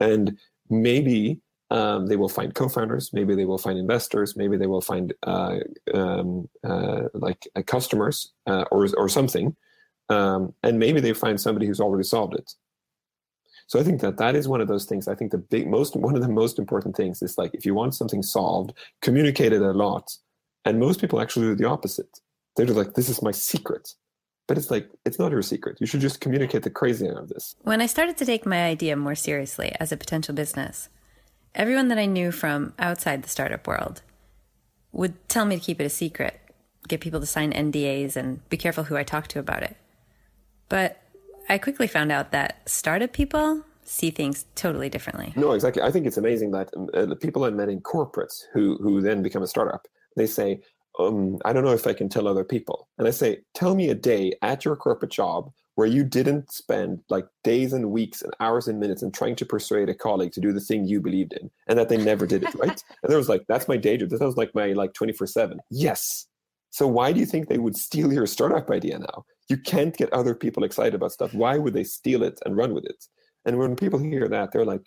and 0.00 0.38
maybe 0.70 1.40
um, 1.70 2.06
they 2.06 2.16
will 2.16 2.28
find 2.28 2.54
co-founders 2.54 3.12
maybe 3.12 3.34
they 3.34 3.44
will 3.44 3.58
find 3.58 3.78
investors 3.78 4.36
maybe 4.36 4.56
they 4.56 4.66
will 4.66 4.80
find 4.80 5.12
uh, 5.24 5.58
um, 5.94 6.48
uh, 6.64 7.02
like 7.14 7.46
uh, 7.56 7.62
customers 7.62 8.32
uh, 8.46 8.64
or, 8.70 8.88
or 8.96 9.08
something. 9.08 9.54
Um, 10.10 10.54
and 10.62 10.78
maybe 10.78 11.00
they 11.00 11.12
find 11.12 11.38
somebody 11.38 11.66
who's 11.66 11.80
already 11.80 12.04
solved 12.04 12.34
it. 12.34 12.54
So 13.66 13.78
i 13.78 13.82
think 13.82 14.00
that 14.00 14.16
that 14.16 14.34
is 14.34 14.48
one 14.48 14.62
of 14.62 14.68
those 14.68 14.86
things 14.86 15.08
i 15.08 15.14
think 15.14 15.30
the 15.30 15.44
big 15.54 15.68
most 15.68 15.94
one 15.94 16.16
of 16.16 16.22
the 16.22 16.28
most 16.42 16.58
important 16.58 16.96
things 16.96 17.20
is 17.20 17.36
like 17.36 17.52
if 17.52 17.66
you 17.66 17.74
want 17.74 17.94
something 17.94 18.22
solved 18.22 18.72
communicate 19.02 19.52
it 19.52 19.60
a 19.60 19.72
lot. 19.72 20.16
And 20.64 20.78
most 20.78 21.00
people 21.00 21.20
actually 21.20 21.46
do 21.46 21.54
the 21.54 21.68
opposite. 21.68 22.20
They're 22.54 22.66
just 22.66 22.78
like 22.78 22.94
this 22.94 23.08
is 23.08 23.22
my 23.22 23.30
secret. 23.30 23.94
But 24.46 24.56
it's 24.58 24.70
like 24.70 24.88
it's 25.04 25.18
not 25.18 25.30
your 25.30 25.42
secret. 25.42 25.78
You 25.80 25.86
should 25.86 26.00
just 26.00 26.20
communicate 26.20 26.62
the 26.62 26.70
crazy 26.70 27.08
of 27.08 27.28
this. 27.28 27.54
When 27.62 27.80
i 27.80 27.86
started 27.86 28.16
to 28.18 28.24
take 28.24 28.46
my 28.46 28.64
idea 28.64 28.96
more 28.96 29.14
seriously 29.14 29.74
as 29.80 29.92
a 29.92 29.96
potential 29.96 30.34
business 30.34 30.88
everyone 31.54 31.88
that 31.88 31.98
I 31.98 32.06
knew 32.06 32.30
from 32.32 32.72
outside 32.78 33.22
the 33.22 33.28
startup 33.28 33.66
world 33.66 34.02
would 34.92 35.28
tell 35.28 35.44
me 35.44 35.56
to 35.58 35.62
keep 35.62 35.80
it 35.80 35.84
a 35.84 35.90
secret, 35.90 36.40
get 36.86 37.00
people 37.00 37.20
to 37.20 37.26
sign 37.26 37.52
NDAs, 37.52 38.16
and 38.16 38.46
be 38.48 38.56
careful 38.56 38.84
who 38.84 38.96
I 38.96 39.02
talk 39.02 39.28
to 39.28 39.38
about 39.38 39.62
it. 39.62 39.76
But 40.68 41.00
I 41.48 41.58
quickly 41.58 41.86
found 41.86 42.12
out 42.12 42.32
that 42.32 42.68
startup 42.68 43.12
people 43.12 43.64
see 43.84 44.10
things 44.10 44.44
totally 44.54 44.88
differently. 44.88 45.32
No, 45.34 45.52
exactly. 45.52 45.82
I 45.82 45.90
think 45.90 46.06
it's 46.06 46.18
amazing 46.18 46.50
that 46.52 46.70
uh, 46.94 47.06
the 47.06 47.16
people 47.16 47.44
I 47.44 47.50
met 47.50 47.68
in 47.68 47.80
corporates 47.80 48.42
who 48.52 48.76
who 48.76 49.00
then 49.00 49.22
become 49.22 49.42
a 49.42 49.46
startup, 49.46 49.88
they 50.16 50.26
say, 50.26 50.60
um, 50.98 51.38
I 51.44 51.52
don't 51.52 51.64
know 51.64 51.72
if 51.72 51.86
I 51.86 51.94
can 51.94 52.08
tell 52.08 52.28
other 52.28 52.44
people. 52.44 52.88
And 52.98 53.08
I 53.08 53.10
say, 53.10 53.40
tell 53.54 53.74
me 53.74 53.88
a 53.88 53.94
day 53.94 54.34
at 54.42 54.64
your 54.64 54.76
corporate 54.76 55.12
job 55.12 55.52
where 55.78 55.86
you 55.86 56.02
didn't 56.02 56.50
spend 56.50 56.98
like 57.08 57.24
days 57.44 57.72
and 57.72 57.92
weeks 57.92 58.20
and 58.22 58.34
hours 58.40 58.66
and 58.66 58.80
minutes 58.80 59.00
and 59.00 59.14
trying 59.14 59.36
to 59.36 59.46
persuade 59.46 59.88
a 59.88 59.94
colleague 59.94 60.32
to 60.32 60.40
do 60.40 60.52
the 60.52 60.58
thing 60.58 60.84
you 60.84 61.00
believed 61.00 61.32
in 61.34 61.48
and 61.68 61.78
that 61.78 61.88
they 61.88 61.96
never 61.96 62.26
did 62.26 62.42
it, 62.42 62.52
right? 62.56 62.82
and 63.02 63.08
there 63.08 63.16
was 63.16 63.28
like, 63.28 63.44
that's 63.46 63.68
my 63.68 63.76
day 63.76 63.96
job. 63.96 64.08
That 64.08 64.20
was 64.20 64.36
like 64.36 64.52
my 64.56 64.72
like 64.72 64.92
24 64.94 65.28
7. 65.28 65.60
Yes. 65.70 66.26
So 66.70 66.88
why 66.88 67.12
do 67.12 67.20
you 67.20 67.26
think 67.26 67.46
they 67.46 67.58
would 67.58 67.76
steal 67.76 68.12
your 68.12 68.26
startup 68.26 68.68
idea 68.72 68.98
now? 68.98 69.24
You 69.48 69.56
can't 69.56 69.96
get 69.96 70.12
other 70.12 70.34
people 70.34 70.64
excited 70.64 70.96
about 70.96 71.12
stuff. 71.12 71.32
Why 71.32 71.58
would 71.58 71.74
they 71.74 71.84
steal 71.84 72.24
it 72.24 72.40
and 72.44 72.56
run 72.56 72.74
with 72.74 72.84
it? 72.84 73.04
And 73.44 73.56
when 73.56 73.76
people 73.76 74.00
hear 74.00 74.26
that, 74.26 74.50
they're 74.50 74.64
like, 74.64 74.82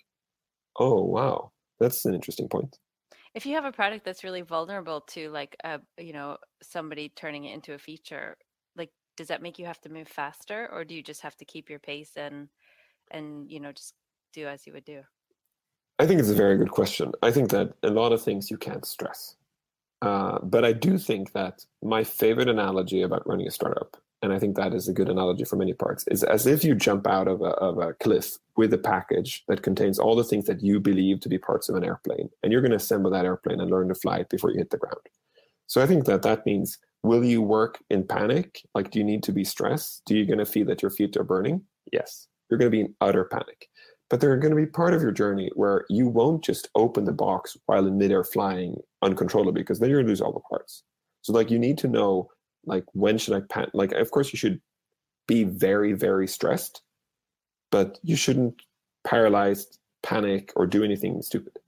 oh, 0.78 1.04
wow, 1.04 1.52
that's 1.80 2.04
an 2.04 2.12
interesting 2.12 2.50
point 2.50 2.76
if 3.34 3.46
you 3.46 3.54
have 3.54 3.64
a 3.64 3.72
product 3.72 4.04
that's 4.04 4.24
really 4.24 4.42
vulnerable 4.42 5.00
to 5.00 5.30
like 5.30 5.56
a 5.64 5.80
you 5.98 6.12
know 6.12 6.36
somebody 6.62 7.10
turning 7.16 7.44
it 7.44 7.54
into 7.54 7.72
a 7.72 7.78
feature 7.78 8.36
does 9.16 9.28
that 9.28 9.42
make 9.42 9.58
you 9.58 9.66
have 9.66 9.80
to 9.82 9.88
move 9.88 10.08
faster 10.08 10.68
or 10.72 10.84
do 10.84 10.94
you 10.94 11.02
just 11.02 11.22
have 11.22 11.36
to 11.36 11.44
keep 11.44 11.68
your 11.68 11.78
pace 11.78 12.12
and 12.16 12.48
and 13.10 13.50
you 13.50 13.60
know 13.60 13.72
just 13.72 13.94
do 14.32 14.46
as 14.46 14.66
you 14.66 14.72
would 14.72 14.84
do? 14.84 15.02
I 15.98 16.06
think 16.06 16.20
it's 16.20 16.30
a 16.30 16.34
very 16.34 16.56
good 16.56 16.70
question. 16.70 17.12
I 17.22 17.30
think 17.30 17.50
that 17.50 17.74
a 17.82 17.90
lot 17.90 18.12
of 18.12 18.22
things 18.22 18.50
you 18.50 18.56
can't 18.56 18.84
stress. 18.84 19.36
Uh, 20.02 20.36
but 20.42 20.64
i 20.64 20.72
do 20.72 20.98
think 20.98 21.30
that 21.30 21.64
my 21.80 22.02
favorite 22.02 22.48
analogy 22.48 23.02
about 23.02 23.24
running 23.24 23.46
a 23.46 23.50
startup 23.52 23.96
and 24.20 24.32
i 24.32 24.38
think 24.38 24.56
that 24.56 24.74
is 24.74 24.88
a 24.88 24.92
good 24.92 25.08
analogy 25.08 25.44
for 25.44 25.54
many 25.54 25.72
parts 25.72 26.04
is 26.08 26.24
as 26.24 26.44
if 26.44 26.64
you 26.64 26.74
jump 26.74 27.06
out 27.06 27.28
of 27.28 27.40
a, 27.40 27.52
of 27.68 27.78
a 27.78 27.94
cliff 27.94 28.36
with 28.56 28.74
a 28.74 28.78
package 28.78 29.44
that 29.46 29.62
contains 29.62 30.00
all 30.00 30.16
the 30.16 30.24
things 30.24 30.46
that 30.46 30.60
you 30.60 30.80
believe 30.80 31.20
to 31.20 31.28
be 31.28 31.38
parts 31.38 31.68
of 31.68 31.76
an 31.76 31.84
airplane 31.84 32.28
and 32.42 32.50
you're 32.50 32.60
going 32.60 32.72
to 32.72 32.76
assemble 32.76 33.12
that 33.12 33.24
airplane 33.24 33.60
and 33.60 33.70
learn 33.70 33.86
to 33.86 33.94
fly 33.94 34.18
it 34.18 34.28
before 34.28 34.50
you 34.50 34.58
hit 34.58 34.70
the 34.70 34.76
ground. 34.76 35.06
So 35.68 35.80
i 35.80 35.86
think 35.86 36.04
that 36.06 36.22
that 36.22 36.44
means 36.44 36.78
will 37.02 37.24
you 37.24 37.42
work 37.42 37.78
in 37.90 38.06
panic? 38.06 38.62
Like 38.74 38.90
do 38.90 38.98
you 38.98 39.04
need 39.04 39.22
to 39.24 39.32
be 39.32 39.44
stressed? 39.44 40.02
Do 40.06 40.16
you 40.16 40.26
going 40.26 40.38
to 40.38 40.46
feel 40.46 40.66
that 40.66 40.82
your 40.82 40.90
feet 40.90 41.16
are 41.16 41.24
burning? 41.24 41.62
Yes. 41.92 42.28
You're 42.48 42.58
going 42.58 42.70
to 42.70 42.76
be 42.76 42.82
in 42.82 42.94
utter 43.00 43.24
panic. 43.24 43.68
But 44.10 44.20
there 44.20 44.30
are 44.30 44.36
going 44.36 44.54
to 44.54 44.60
be 44.60 44.66
part 44.66 44.92
of 44.92 45.00
your 45.00 45.10
journey 45.10 45.50
where 45.54 45.84
you 45.88 46.06
won't 46.06 46.44
just 46.44 46.68
open 46.74 47.04
the 47.04 47.12
box 47.12 47.56
while 47.66 47.86
in 47.86 47.96
midair 47.96 48.24
flying 48.24 48.76
uncontrollably 49.00 49.62
because 49.62 49.78
then 49.78 49.88
you're 49.88 50.00
going 50.00 50.06
to 50.06 50.12
lose 50.12 50.20
all 50.20 50.32
the 50.32 50.40
parts. 50.40 50.82
So 51.22 51.32
like 51.32 51.50
you 51.50 51.58
need 51.58 51.78
to 51.78 51.88
know 51.88 52.28
like 52.66 52.84
when 52.92 53.18
should 53.18 53.34
i 53.34 53.40
panic 53.48 53.70
like 53.74 53.92
of 53.92 54.10
course 54.10 54.32
you 54.32 54.38
should 54.38 54.60
be 55.26 55.44
very 55.44 55.92
very 55.92 56.26
stressed 56.26 56.82
but 57.70 57.98
you 58.02 58.16
shouldn't 58.16 58.62
paralyzed 59.04 59.78
panic 60.02 60.52
or 60.56 60.66
do 60.66 60.84
anything 60.84 61.20
stupid 61.22 61.58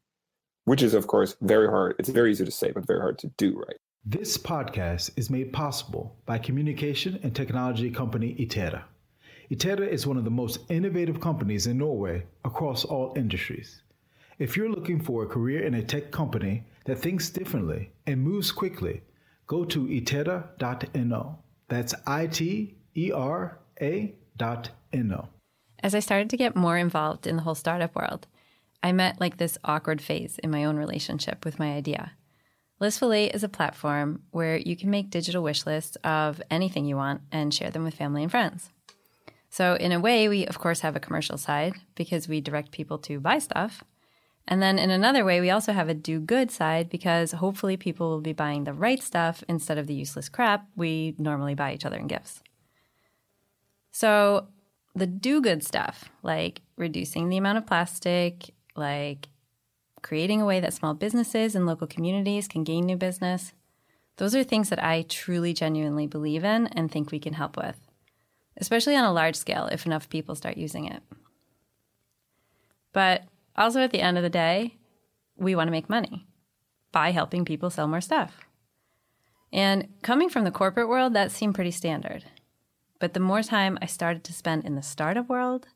which 0.64 0.82
is 0.82 0.94
of 0.94 1.06
course 1.06 1.36
very 1.42 1.68
hard. 1.68 1.94
It's 1.98 2.08
very 2.08 2.30
easy 2.30 2.44
to 2.44 2.50
say 2.50 2.70
but 2.72 2.86
very 2.86 3.00
hard 3.00 3.18
to 3.18 3.28
do 3.36 3.56
right 3.56 3.76
this 4.06 4.36
podcast 4.36 5.10
is 5.16 5.30
made 5.30 5.50
possible 5.50 6.14
by 6.26 6.36
communication 6.36 7.18
and 7.22 7.34
technology 7.34 7.90
company 7.90 8.34
Itera. 8.38 8.82
Itera 9.50 9.88
is 9.88 10.06
one 10.06 10.18
of 10.18 10.24
the 10.24 10.30
most 10.30 10.60
innovative 10.68 11.22
companies 11.22 11.66
in 11.66 11.78
Norway 11.78 12.26
across 12.44 12.84
all 12.84 13.14
industries. 13.16 13.80
If 14.38 14.58
you're 14.58 14.68
looking 14.68 15.00
for 15.00 15.22
a 15.22 15.26
career 15.26 15.62
in 15.64 15.72
a 15.72 15.82
tech 15.82 16.10
company 16.10 16.64
that 16.84 16.98
thinks 16.98 17.30
differently 17.30 17.92
and 18.06 18.20
moves 18.20 18.52
quickly, 18.52 19.00
go 19.46 19.64
to 19.64 19.86
itera.no. 19.86 21.38
That's 21.68 21.94
I 22.06 22.26
T 22.26 22.76
E 22.94 23.10
R 23.10 23.58
A 23.80 24.14
dot 24.36 24.68
N-O. 24.92 25.28
As 25.82 25.94
I 25.94 26.00
started 26.00 26.28
to 26.28 26.36
get 26.36 26.54
more 26.54 26.76
involved 26.76 27.26
in 27.26 27.36
the 27.36 27.42
whole 27.42 27.54
startup 27.54 27.94
world, 27.94 28.26
I 28.82 28.92
met 28.92 29.18
like 29.18 29.38
this 29.38 29.56
awkward 29.64 30.02
phase 30.02 30.38
in 30.42 30.50
my 30.50 30.64
own 30.64 30.76
relationship 30.76 31.42
with 31.42 31.58
my 31.58 31.72
idea. 31.72 32.12
Listfully 32.80 33.26
is 33.26 33.44
a 33.44 33.48
platform 33.48 34.22
where 34.30 34.56
you 34.56 34.76
can 34.76 34.90
make 34.90 35.10
digital 35.10 35.42
wish 35.42 35.64
lists 35.64 35.96
of 36.02 36.42
anything 36.50 36.84
you 36.84 36.96
want 36.96 37.22
and 37.30 37.54
share 37.54 37.70
them 37.70 37.84
with 37.84 37.94
family 37.94 38.22
and 38.22 38.30
friends. 38.30 38.70
So, 39.48 39.74
in 39.74 39.92
a 39.92 40.00
way, 40.00 40.28
we 40.28 40.46
of 40.46 40.58
course 40.58 40.80
have 40.80 40.96
a 40.96 41.00
commercial 41.00 41.38
side 41.38 41.74
because 41.94 42.26
we 42.26 42.40
direct 42.40 42.72
people 42.72 42.98
to 42.98 43.20
buy 43.20 43.38
stuff. 43.38 43.84
And 44.48 44.60
then 44.60 44.78
in 44.78 44.90
another 44.90 45.24
way, 45.24 45.40
we 45.40 45.50
also 45.50 45.72
have 45.72 45.88
a 45.88 45.94
do 45.94 46.20
good 46.20 46.50
side 46.50 46.90
because 46.90 47.32
hopefully 47.32 47.76
people 47.76 48.10
will 48.10 48.20
be 48.20 48.32
buying 48.32 48.64
the 48.64 48.74
right 48.74 49.02
stuff 49.02 49.42
instead 49.48 49.78
of 49.78 49.86
the 49.86 49.94
useless 49.94 50.28
crap 50.28 50.66
we 50.76 51.14
normally 51.18 51.54
buy 51.54 51.72
each 51.72 51.86
other 51.86 51.96
in 51.96 52.08
gifts. 52.08 52.42
So, 53.92 54.48
the 54.96 55.06
do 55.06 55.40
good 55.40 55.62
stuff, 55.64 56.10
like 56.22 56.62
reducing 56.76 57.28
the 57.28 57.36
amount 57.36 57.58
of 57.58 57.66
plastic, 57.66 58.50
like 58.76 59.28
creating 60.04 60.40
a 60.40 60.44
way 60.44 60.60
that 60.60 60.74
small 60.74 60.92
businesses 60.92 61.56
and 61.56 61.64
local 61.64 61.86
communities 61.86 62.46
can 62.46 62.62
gain 62.62 62.84
new 62.84 62.96
business. 62.96 63.54
Those 64.18 64.34
are 64.34 64.44
things 64.44 64.68
that 64.68 64.84
I 64.84 65.02
truly, 65.08 65.54
genuinely 65.54 66.06
believe 66.06 66.44
in 66.44 66.66
and 66.68 66.92
think 66.92 67.10
we 67.10 67.18
can 67.18 67.32
help 67.32 67.56
with, 67.56 67.76
especially 68.58 68.94
on 68.94 69.04
a 69.04 69.12
large 69.12 69.34
scale 69.34 69.66
if 69.72 69.86
enough 69.86 70.10
people 70.10 70.34
start 70.34 70.58
using 70.58 70.84
it. 70.84 71.02
But 72.92 73.24
also, 73.56 73.80
at 73.80 73.92
the 73.92 74.02
end 74.02 74.18
of 74.18 74.22
the 74.22 74.30
day, 74.30 74.76
we 75.36 75.56
want 75.56 75.68
to 75.68 75.72
make 75.72 75.88
money 75.88 76.26
by 76.92 77.10
helping 77.10 77.46
people 77.46 77.70
sell 77.70 77.88
more 77.88 78.02
stuff. 78.02 78.42
And 79.52 79.88
coming 80.02 80.28
from 80.28 80.44
the 80.44 80.50
corporate 80.50 80.88
world, 80.88 81.14
that 81.14 81.32
seemed 81.32 81.54
pretty 81.54 81.70
standard. 81.70 82.24
But 83.00 83.14
the 83.14 83.20
more 83.20 83.42
time 83.42 83.78
I 83.80 83.86
started 83.86 84.22
to 84.24 84.32
spend 84.34 84.64
in 84.64 84.74
the 84.74 84.82
startup 84.82 85.28
world, 85.28 85.68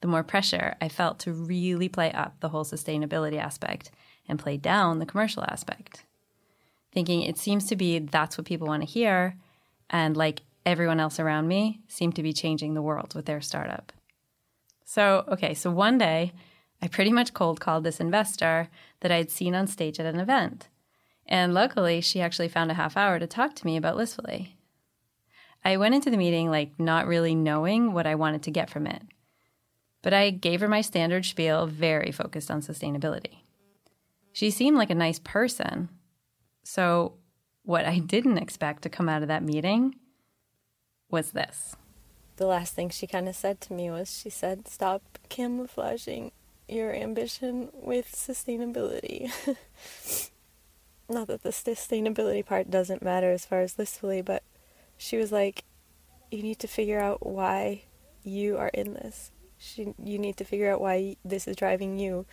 the 0.00 0.08
more 0.08 0.22
pressure 0.22 0.76
I 0.80 0.88
felt 0.88 1.18
to 1.20 1.32
really 1.32 1.88
play 1.88 2.12
up 2.12 2.40
the 2.40 2.50
whole 2.50 2.64
sustainability 2.64 3.38
aspect 3.38 3.90
and 4.28 4.38
play 4.38 4.56
down 4.56 4.98
the 4.98 5.06
commercial 5.06 5.44
aspect. 5.44 6.04
Thinking 6.92 7.22
it 7.22 7.38
seems 7.38 7.66
to 7.66 7.76
be 7.76 7.98
that's 7.98 8.36
what 8.36 8.46
people 8.46 8.66
want 8.66 8.82
to 8.82 8.88
hear, 8.88 9.36
and 9.90 10.16
like 10.16 10.42
everyone 10.64 11.00
else 11.00 11.20
around 11.20 11.48
me, 11.48 11.80
seem 11.86 12.12
to 12.12 12.22
be 12.22 12.32
changing 12.32 12.74
the 12.74 12.82
world 12.82 13.14
with 13.14 13.26
their 13.26 13.40
startup. 13.40 13.92
So, 14.84 15.24
okay, 15.28 15.54
so 15.54 15.70
one 15.70 15.98
day 15.98 16.32
I 16.82 16.88
pretty 16.88 17.12
much 17.12 17.34
cold 17.34 17.60
called 17.60 17.84
this 17.84 18.00
investor 18.00 18.68
that 19.00 19.12
I 19.12 19.16
had 19.16 19.30
seen 19.30 19.54
on 19.54 19.66
stage 19.66 19.98
at 20.00 20.06
an 20.06 20.20
event. 20.20 20.68
And 21.26 21.54
luckily, 21.54 22.00
she 22.00 22.20
actually 22.20 22.48
found 22.48 22.70
a 22.70 22.74
half 22.74 22.96
hour 22.96 23.18
to 23.18 23.26
talk 23.26 23.54
to 23.54 23.66
me 23.66 23.76
about 23.76 23.96
Listfully. 23.96 24.50
I 25.64 25.76
went 25.76 25.94
into 25.94 26.10
the 26.10 26.16
meeting 26.16 26.50
like 26.50 26.78
not 26.78 27.06
really 27.06 27.34
knowing 27.34 27.92
what 27.92 28.06
I 28.06 28.14
wanted 28.14 28.42
to 28.44 28.50
get 28.50 28.70
from 28.70 28.86
it. 28.86 29.02
But 30.06 30.14
I 30.14 30.30
gave 30.30 30.60
her 30.60 30.68
my 30.68 30.82
standard 30.82 31.26
spiel, 31.26 31.66
very 31.66 32.12
focused 32.12 32.48
on 32.48 32.60
sustainability. 32.60 33.38
She 34.32 34.52
seemed 34.52 34.76
like 34.76 34.90
a 34.90 34.94
nice 34.94 35.18
person. 35.18 35.88
So, 36.62 37.14
what 37.64 37.86
I 37.86 37.98
didn't 37.98 38.38
expect 38.38 38.82
to 38.82 38.88
come 38.88 39.08
out 39.08 39.22
of 39.22 39.26
that 39.26 39.42
meeting 39.42 39.96
was 41.10 41.32
this. 41.32 41.74
The 42.36 42.46
last 42.46 42.72
thing 42.72 42.88
she 42.88 43.08
kind 43.08 43.28
of 43.28 43.34
said 43.34 43.60
to 43.62 43.72
me 43.72 43.90
was 43.90 44.16
she 44.16 44.30
said, 44.30 44.68
Stop 44.68 45.02
camouflaging 45.28 46.30
your 46.68 46.94
ambition 46.94 47.70
with 47.72 48.12
sustainability. 48.12 49.32
Not 51.08 51.26
that 51.26 51.42
the 51.42 51.48
sustainability 51.48 52.46
part 52.46 52.70
doesn't 52.70 53.02
matter 53.02 53.32
as 53.32 53.44
far 53.44 53.60
as 53.60 53.74
listfully, 53.74 54.24
but 54.24 54.44
she 54.96 55.16
was 55.16 55.32
like, 55.32 55.64
you 56.30 56.44
need 56.44 56.60
to 56.60 56.68
figure 56.68 57.00
out 57.00 57.26
why 57.26 57.82
you 58.22 58.56
are 58.56 58.68
in 58.68 58.94
this. 58.94 59.32
She, 59.66 59.94
you 60.02 60.18
need 60.18 60.36
to 60.36 60.44
figure 60.44 60.72
out 60.72 60.80
why 60.80 61.16
this 61.24 61.48
is 61.48 61.56
driving 61.56 61.98
you, 61.98 62.26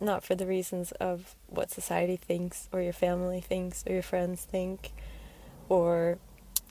not 0.00 0.22
for 0.22 0.34
the 0.34 0.46
reasons 0.46 0.92
of 0.92 1.34
what 1.48 1.70
society 1.70 2.16
thinks, 2.16 2.68
or 2.72 2.80
your 2.80 2.92
family 2.92 3.40
thinks, 3.40 3.84
or 3.86 3.92
your 3.92 4.02
friends 4.02 4.44
think, 4.44 4.92
or 5.68 6.18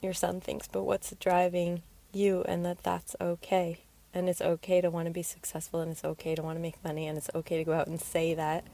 your 0.02 0.14
son 0.14 0.40
thinks, 0.40 0.66
but 0.66 0.84
what's 0.84 1.14
driving 1.20 1.82
you, 2.12 2.42
and 2.48 2.64
that 2.64 2.82
that's 2.82 3.14
okay. 3.20 3.80
And 4.14 4.28
it's 4.28 4.40
okay 4.40 4.80
to 4.80 4.90
want 4.90 5.06
to 5.06 5.12
be 5.12 5.22
successful, 5.22 5.80
and 5.80 5.92
it's 5.92 6.04
okay 6.04 6.34
to 6.34 6.42
want 6.42 6.56
to 6.56 6.62
make 6.62 6.82
money, 6.82 7.06
and 7.06 7.18
it's 7.18 7.30
okay 7.34 7.58
to 7.58 7.64
go 7.64 7.74
out 7.74 7.86
and 7.86 8.00
say 8.00 8.32
that. 8.34 8.64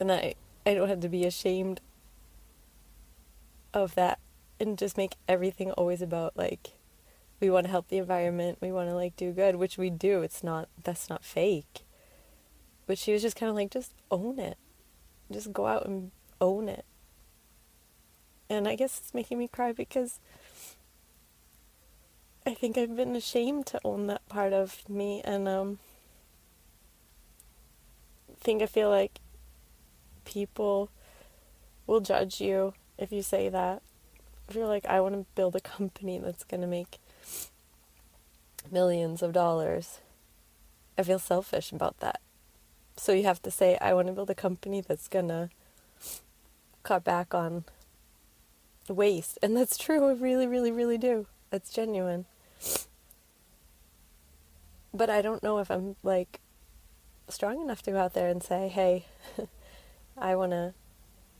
And 0.00 0.10
I, 0.10 0.34
I 0.64 0.74
don't 0.74 0.88
have 0.88 1.00
to 1.00 1.08
be 1.08 1.26
ashamed 1.26 1.80
of 3.74 3.94
that 3.94 4.18
and 4.60 4.78
just 4.78 4.96
make 4.96 5.16
everything 5.28 5.70
always 5.72 6.02
about 6.02 6.36
like 6.36 6.72
we 7.42 7.50
want 7.50 7.66
to 7.66 7.70
help 7.70 7.88
the 7.88 7.98
environment, 7.98 8.58
we 8.60 8.72
want 8.72 8.88
to 8.88 8.94
like 8.94 9.16
do 9.16 9.32
good, 9.32 9.56
which 9.56 9.76
we 9.76 9.90
do. 9.90 10.22
It's 10.22 10.42
not 10.42 10.68
that's 10.82 11.10
not 11.10 11.24
fake. 11.24 11.84
But 12.86 12.98
she 12.98 13.12
was 13.12 13.20
just 13.20 13.36
kind 13.36 13.50
of 13.50 13.56
like 13.56 13.70
just 13.70 13.92
own 14.10 14.38
it. 14.38 14.56
Just 15.30 15.52
go 15.52 15.66
out 15.66 15.84
and 15.84 16.12
own 16.40 16.68
it. 16.68 16.84
And 18.48 18.68
I 18.68 18.76
guess 18.76 18.98
it's 18.98 19.12
making 19.12 19.38
me 19.38 19.48
cry 19.48 19.72
because 19.72 20.20
I 22.46 22.54
think 22.54 22.78
I've 22.78 22.96
been 22.96 23.16
ashamed 23.16 23.66
to 23.66 23.80
own 23.84 24.06
that 24.06 24.26
part 24.28 24.52
of 24.52 24.88
me 24.88 25.20
and 25.24 25.48
um 25.48 25.78
think 28.40 28.62
I 28.62 28.66
feel 28.66 28.88
like 28.88 29.20
people 30.24 30.90
will 31.86 32.00
judge 32.00 32.40
you 32.40 32.74
if 32.98 33.12
you 33.12 33.22
say 33.22 33.48
that 33.48 33.82
if 34.48 34.56
you're 34.56 34.66
like, 34.66 34.84
I 34.84 35.00
want 35.00 35.14
to 35.14 35.24
build 35.34 35.56
a 35.56 35.60
company 35.60 36.18
that's 36.18 36.44
going 36.44 36.60
to 36.60 36.66
make 36.66 36.98
millions 38.70 39.22
of 39.22 39.32
dollars, 39.32 40.00
I 40.96 41.02
feel 41.02 41.18
selfish 41.18 41.72
about 41.72 41.98
that. 42.00 42.20
So 42.96 43.12
you 43.12 43.24
have 43.24 43.42
to 43.42 43.50
say, 43.50 43.78
I 43.80 43.94
want 43.94 44.08
to 44.08 44.12
build 44.12 44.30
a 44.30 44.34
company 44.34 44.80
that's 44.80 45.08
going 45.08 45.28
to 45.28 45.48
cut 46.82 47.04
back 47.04 47.34
on 47.34 47.64
waste. 48.88 49.38
And 49.42 49.56
that's 49.56 49.78
true. 49.78 50.08
I 50.08 50.12
really, 50.12 50.46
really, 50.46 50.70
really 50.70 50.98
do. 50.98 51.26
That's 51.50 51.72
genuine. 51.72 52.26
But 54.94 55.08
I 55.08 55.22
don't 55.22 55.42
know 55.42 55.58
if 55.58 55.70
I'm 55.70 55.96
like 56.02 56.40
strong 57.28 57.62
enough 57.62 57.82
to 57.82 57.92
go 57.92 57.98
out 57.98 58.14
there 58.14 58.28
and 58.28 58.42
say, 58.42 58.68
hey, 58.68 59.06
I 60.18 60.36
want 60.36 60.52
to 60.52 60.74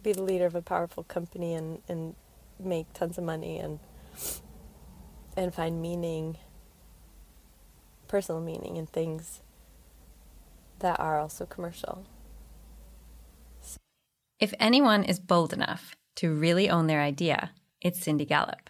be 0.03 0.13
the 0.13 0.23
leader 0.23 0.47
of 0.47 0.55
a 0.55 0.63
powerful 0.63 1.05
company 1.05 1.55
and, 1.55 1.83
and 1.89 2.15
make 2.59 2.93
tons 2.95 3.19
of 3.19 3.25
money 3.25 3.59
and 3.59 3.79
and 5.37 5.55
find 5.55 5.81
meaning 5.81 6.37
personal 8.13 8.43
meaning 8.43 8.77
in 8.77 8.85
things 8.85 9.41
that 10.81 11.01
are 11.01 11.19
also 11.19 11.47
commercial. 11.47 12.05
If 14.39 14.53
anyone 14.61 15.03
is 15.03 15.19
bold 15.19 15.55
enough 15.55 15.97
to 16.17 16.35
really 16.35 16.69
own 16.69 16.89
their 16.89 17.01
idea, 17.01 17.53
it's 17.81 18.03
Cindy 18.03 18.27
Gallop. 18.27 18.69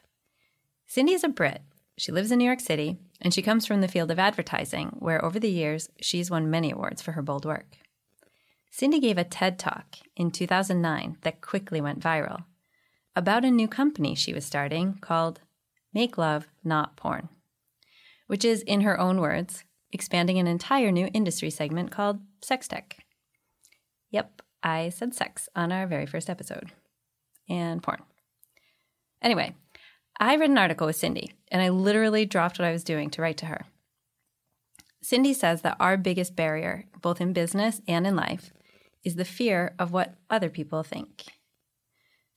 Cindy 0.87 1.15
is 1.15 1.25
a 1.25 1.29
Brit. 1.29 1.63
She 1.99 2.13
lives 2.13 2.31
in 2.31 2.39
New 2.39 2.45
York 2.45 2.61
City, 2.61 2.99
and 3.21 3.35
she 3.35 3.43
comes 3.43 3.67
from 3.67 3.81
the 3.81 3.89
field 3.89 4.13
of 4.13 4.21
advertising, 4.21 4.95
where 5.01 5.25
over 5.25 5.41
the 5.41 5.51
years 5.51 5.89
she's 6.01 6.31
won 6.31 6.49
many 6.49 6.71
awards 6.71 7.03
for 7.03 7.13
her 7.13 7.23
bold 7.23 7.45
work. 7.45 7.67
Cindy 8.71 9.01
gave 9.01 9.19
a 9.19 9.25
TED 9.25 9.59
talk 9.59 9.97
in 10.15 10.31
2009 10.31 11.17
that 11.23 11.41
quickly 11.41 11.81
went 11.81 11.99
viral 11.99 12.45
about 13.17 13.45
a 13.45 13.51
new 13.51 13.67
company 13.67 14.15
she 14.15 14.33
was 14.33 14.47
starting 14.47 14.99
called 15.01 15.41
Make 15.93 16.17
Love, 16.17 16.47
Not 16.63 16.97
Porn, 16.97 17.29
which 18.33 18.47
is, 18.47 18.63
in 18.63 18.81
her 18.81 18.99
own 18.99 19.21
words, 19.21 19.63
expanding 19.93 20.39
an 20.39 20.47
entire 20.47 20.91
new 20.91 21.07
industry 21.13 21.51
segment 21.51 21.91
called 21.91 22.19
sex 22.41 22.67
tech. 22.67 22.97
Yep, 24.11 24.41
I 24.63 24.89
said 24.89 25.15
sex 25.15 25.51
on 25.55 25.71
our 25.71 25.87
very 25.87 26.07
first 26.07 26.31
episode. 26.31 26.73
And 27.47 27.83
porn. 27.83 28.01
Anyway, 29.21 29.55
I 30.19 30.37
read 30.37 30.49
an 30.49 30.57
article 30.57 30.87
with 30.87 30.97
Cindy, 30.97 31.35
and 31.51 31.61
I 31.61 31.69
literally 31.69 32.25
dropped 32.25 32.59
what 32.59 32.67
I 32.67 32.73
was 32.73 32.85
doing 32.85 33.11
to 33.11 33.21
write 33.21 33.37
to 33.37 33.47
her. 33.47 33.67
Cindy 35.03 35.35
says 35.35 35.61
that 35.61 35.77
our 35.79 35.99
biggest 35.99 36.35
barrier, 36.35 36.87
both 37.03 37.21
in 37.21 37.35
business 37.35 37.83
and 37.87 38.07
in 38.07 38.17
life, 38.17 38.51
is 39.05 39.17
the 39.17 39.27
fear 39.27 39.75
of 39.79 39.93
what 39.93 40.15
other 40.31 40.49
people 40.49 40.83
think. 40.83 41.25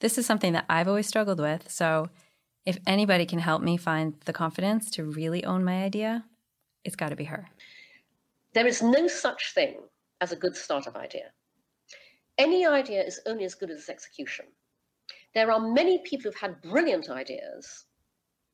This 0.02 0.18
is 0.18 0.26
something 0.26 0.52
that 0.52 0.66
I've 0.68 0.90
always 0.90 1.08
struggled 1.08 1.40
with. 1.40 1.72
So 1.72 2.10
if 2.66 2.80
anybody 2.88 3.26
can 3.26 3.40
help 3.40 3.62
me 3.62 3.78
find 3.78 4.16
the 4.26 4.34
confidence 4.34 4.90
to 4.92 5.04
really 5.04 5.46
own 5.46 5.64
my 5.64 5.84
idea, 5.84 6.26
it's 6.84 6.96
got 6.96 7.10
to 7.10 7.16
be 7.16 7.26
her. 7.26 7.50
There 8.54 8.68
is 8.68 8.82
no 8.82 9.08
such 9.08 9.54
thing 9.54 9.82
as 10.22 10.32
a 10.32 10.36
good 10.36 10.56
startup 10.56 10.96
idea. 10.96 11.32
Any 12.38 12.66
idea 12.66 13.04
is 13.04 13.20
only 13.26 13.46
as 13.46 13.56
good 13.56 13.70
as 13.70 13.80
its 13.80 13.90
execution. 13.90 14.46
There 15.34 15.52
are 15.52 15.60
many 15.60 16.02
people 16.06 16.32
who've 16.32 16.40
had 16.40 16.62
brilliant 16.62 17.10
ideas 17.10 17.86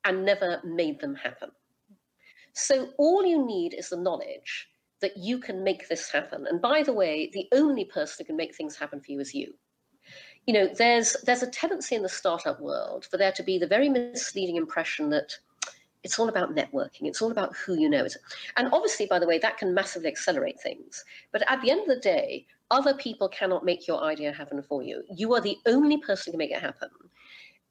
and 0.03 0.25
never 0.25 0.59
made 0.63 0.99
them 0.99 1.15
happen. 1.15 1.49
So 2.53 2.89
all 2.97 3.25
you 3.25 3.45
need 3.45 3.73
is 3.73 3.89
the 3.89 3.97
knowledge 3.97 4.67
that 4.99 5.15
you 5.15 5.39
can 5.39 5.63
make 5.63 5.87
this 5.87 6.09
happen. 6.11 6.45
And 6.47 6.61
by 6.61 6.83
the 6.83 6.93
way, 6.93 7.29
the 7.33 7.47
only 7.53 7.85
person 7.85 8.17
who 8.19 8.25
can 8.25 8.35
make 8.35 8.55
things 8.55 8.75
happen 8.75 8.99
for 8.99 9.11
you 9.11 9.19
is 9.19 9.33
you 9.33 9.53
you 10.47 10.53
know, 10.53 10.67
there's 10.67 11.15
there's 11.23 11.43
a 11.43 11.47
tendency 11.47 11.95
in 11.95 12.01
the 12.01 12.09
startup 12.09 12.59
world 12.59 13.05
for 13.05 13.17
there 13.17 13.31
to 13.33 13.43
be 13.43 13.57
the 13.57 13.67
very 13.67 13.89
misleading 13.89 14.55
impression 14.55 15.09
that 15.11 15.37
it's 16.03 16.17
all 16.17 16.29
about 16.29 16.55
networking. 16.55 17.03
It's 17.03 17.21
all 17.21 17.31
about 17.31 17.55
who 17.55 17.77
you 17.77 17.89
know. 17.89 18.07
And 18.57 18.69
obviously, 18.73 19.05
by 19.05 19.19
the 19.19 19.27
way, 19.27 19.37
that 19.37 19.57
can 19.57 19.73
massively 19.73 20.07
accelerate 20.09 20.59
things. 20.59 21.03
But 21.31 21.43
at 21.49 21.61
the 21.61 21.69
end 21.69 21.81
of 21.81 21.87
the 21.87 21.99
day, 21.99 22.47
other 22.71 22.95
people 22.95 23.27
cannot 23.29 23.65
make 23.65 23.87
your 23.87 24.03
idea 24.03 24.31
happen 24.33 24.63
for 24.63 24.81
you. 24.81 25.03
You 25.13 25.33
are 25.35 25.41
the 25.41 25.57
only 25.67 25.97
person 25.97 26.31
who 26.31 26.33
can 26.33 26.39
make 26.39 26.51
it 26.51 26.61
happen. 26.61 26.89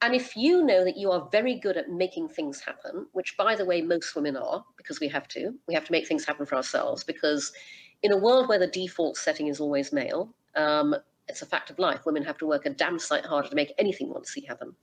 And 0.01 0.15
if 0.15 0.35
you 0.35 0.63
know 0.63 0.83
that 0.83 0.97
you 0.97 1.11
are 1.11 1.29
very 1.31 1.55
good 1.55 1.77
at 1.77 1.89
making 1.89 2.29
things 2.29 2.59
happen, 2.59 3.05
which 3.11 3.35
by 3.37 3.55
the 3.55 3.65
way, 3.65 3.81
most 3.81 4.15
women 4.15 4.35
are, 4.35 4.63
because 4.77 4.99
we 4.99 5.07
have 5.09 5.27
to, 5.29 5.53
we 5.67 5.73
have 5.73 5.85
to 5.85 5.91
make 5.91 6.07
things 6.07 6.25
happen 6.25 6.45
for 6.45 6.55
ourselves, 6.55 7.03
because 7.03 7.51
in 8.01 8.11
a 8.11 8.17
world 8.17 8.47
where 8.47 8.57
the 8.57 8.67
default 8.67 9.17
setting 9.17 9.47
is 9.47 9.59
always 9.59 9.93
male, 9.93 10.33
um, 10.55 10.95
it's 11.27 11.41
a 11.41 11.45
fact 11.45 11.69
of 11.69 11.79
life. 11.79 12.05
Women 12.05 12.23
have 12.23 12.37
to 12.39 12.47
work 12.47 12.65
a 12.65 12.69
damn 12.69 12.99
sight 12.99 13.25
harder 13.25 13.49
to 13.49 13.55
make 13.55 13.73
anything 13.77 14.09
want 14.09 14.25
to 14.25 14.29
see 14.29 14.41
happen. 14.41 14.75